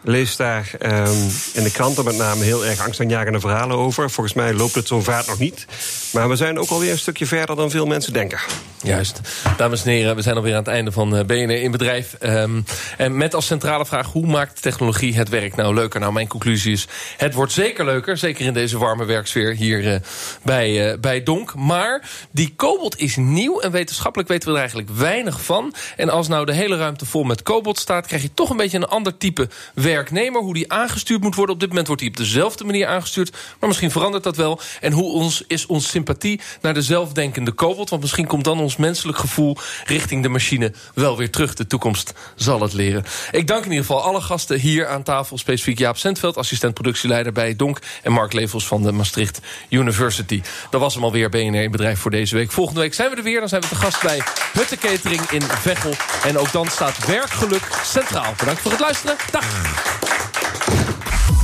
lees 0.03 0.37
daar 0.37 0.71
um, 0.81 1.31
in 1.53 1.63
de 1.63 1.71
kranten 1.73 2.05
met 2.05 2.17
name 2.17 2.45
heel 2.45 2.67
erg 2.67 2.81
angstaanjagende 2.81 3.41
verhalen 3.41 3.77
over. 3.77 4.11
Volgens 4.11 4.35
mij 4.35 4.55
loopt 4.55 4.75
het 4.75 4.87
zo 4.87 5.01
vaart 5.01 5.27
nog 5.27 5.39
niet. 5.39 5.67
Maar 6.13 6.29
we 6.29 6.37
zijn 6.37 6.59
ook 6.59 6.69
alweer 6.69 6.91
een 6.91 6.99
stukje 6.99 7.27
verder 7.27 7.57
dan 7.57 7.71
veel 7.71 7.87
mensen 7.87 8.13
denken. 8.13 8.39
Juist. 8.83 9.21
Dames 9.57 9.85
en 9.85 9.91
heren, 9.91 10.17
we 10.17 10.23
zijn 10.23 10.37
alweer 10.37 10.53
aan 10.53 10.59
het 10.59 10.69
einde 10.69 10.93
van 10.93 11.17
eh, 11.17 11.25
BNR 11.25 11.63
in 11.63 11.71
Bedrijf. 11.71 12.17
Um, 12.21 12.65
en 12.97 13.17
met 13.17 13.35
als 13.35 13.47
centrale 13.47 13.87
vraag, 13.87 14.07
hoe 14.07 14.27
maakt 14.27 14.63
technologie 14.63 15.15
het 15.15 15.29
werk 15.29 15.57
nou 15.57 15.75
leuker? 15.75 16.01
Nou, 16.01 16.13
mijn 16.13 16.29
conclusie 16.29 16.73
is, 16.73 16.87
het 17.17 17.35
wordt 17.35 17.53
zeker 17.53 17.85
leuker. 17.85 18.17
Zeker 18.17 18.47
in 18.47 18.53
deze 18.53 18.79
warme 18.79 19.05
werksfeer 19.05 19.55
hier 19.55 19.85
uh, 19.85 19.97
bij, 20.43 20.93
uh, 20.93 20.99
bij 20.99 21.23
Donk. 21.23 21.55
Maar 21.55 22.09
die 22.31 22.53
kobold 22.57 22.99
is 22.99 23.17
nieuw 23.17 23.61
en 23.61 23.71
wetenschappelijk 23.71 24.29
weten 24.29 24.49
we 24.49 24.55
er 24.55 24.61
eigenlijk 24.61 24.91
weinig 24.91 25.43
van. 25.43 25.75
En 25.97 26.09
als 26.09 26.29
nou 26.29 26.47
de 26.47 26.55
hele 26.55 26.77
ruimte 26.77 27.07
vol 27.07 27.23
met 27.23 27.43
kobold 27.43 27.79
staat... 27.79 28.07
krijg 28.07 28.23
je 28.23 28.35
toch 28.35 28.51
een 28.51 28.57
beetje 28.57 28.77
een 28.77 28.89
ander 28.89 29.17
type 29.17 29.49
werknemer. 29.93 30.41
Hoe 30.41 30.55
die 30.55 30.73
aangestuurd 30.73 31.23
moet 31.23 31.35
worden. 31.35 31.55
Op 31.55 31.61
dit 31.61 31.69
moment 31.69 31.87
wordt 31.87 32.03
hij 32.03 32.11
op 32.11 32.17
dezelfde 32.17 32.65
manier 32.65 32.87
aangestuurd. 32.87 33.31
Maar 33.31 33.69
misschien 33.69 33.91
verandert 33.91 34.25
dat 34.25 34.37
wel. 34.37 34.61
En 34.81 34.93
hoe 34.93 35.13
ons, 35.13 35.45
is 35.47 35.67
ons 35.67 35.89
sympathie 35.89 36.41
naar 36.61 36.75
de 36.75 36.83
zelfdenkende 36.83 37.53
kobold? 37.53 37.91
Want 37.91 38.03
misschien 38.03 38.27
komt 38.27 38.45
dan 38.45 38.61
ons 38.61 38.73
ons 38.73 38.87
menselijk 38.87 39.19
gevoel 39.19 39.57
richting 39.85 40.23
de 40.23 40.29
machine 40.29 40.73
wel 40.95 41.17
weer 41.17 41.31
terug. 41.31 41.55
De 41.55 41.67
toekomst 41.67 42.13
zal 42.37 42.61
het 42.61 42.73
leren. 42.73 43.05
Ik 43.31 43.47
dank 43.47 43.65
in 43.65 43.71
ieder 43.71 43.85
geval 43.87 44.03
alle 44.03 44.21
gasten 44.21 44.59
hier 44.59 44.87
aan 44.87 45.03
tafel. 45.03 45.39
Specifiek 45.39 45.79
Jaap 45.79 45.97
Sentveld, 45.97 46.37
assistent 46.37 46.75
productieleider 46.75 47.33
bij 47.33 47.57
Donk. 47.57 47.79
En 48.03 48.13
Mark 48.13 48.33
Levels 48.33 48.67
van 48.67 48.83
de 48.83 48.93
Maastricht 48.93 49.41
University. 49.69 50.43
Dat 50.71 50.81
was 50.81 50.95
hem 50.95 51.05
alweer 51.05 51.29
BNR 51.29 51.63
in 51.63 51.71
bedrijf 51.71 51.99
voor 51.99 52.11
deze 52.11 52.37
week. 52.37 52.53
Volgende 52.53 52.81
week 52.81 52.95
zijn 52.95 53.11
we 53.11 53.17
er 53.17 53.23
weer. 53.23 53.41
Dan 53.41 53.49
zijn 53.49 53.61
we 53.61 53.69
te 53.69 53.75
gast 53.75 54.03
bij 54.03 54.23
Hutte 54.53 54.77
Catering 54.77 55.31
in 55.31 55.43
Veghel. 55.43 55.95
En 56.25 56.39
ook 56.39 56.53
dan 56.53 56.67
staat 56.67 57.07
werkgeluk 57.07 57.69
centraal. 57.85 58.35
Bedankt 58.39 58.61
voor 58.61 58.71
het 58.71 58.81
luisteren. 58.81 59.17
Dag. 59.31 59.82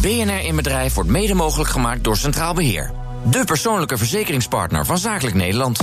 BNR 0.00 0.44
in 0.44 0.56
bedrijf 0.56 0.94
wordt 0.94 1.10
mede 1.10 1.34
mogelijk 1.34 1.70
gemaakt 1.70 2.04
door 2.04 2.16
Centraal 2.16 2.54
Beheer. 2.54 2.90
De 3.30 3.44
persoonlijke 3.44 3.96
verzekeringspartner 3.96 4.86
van 4.86 4.98
Zakelijk 4.98 5.36
Nederland. 5.36 5.78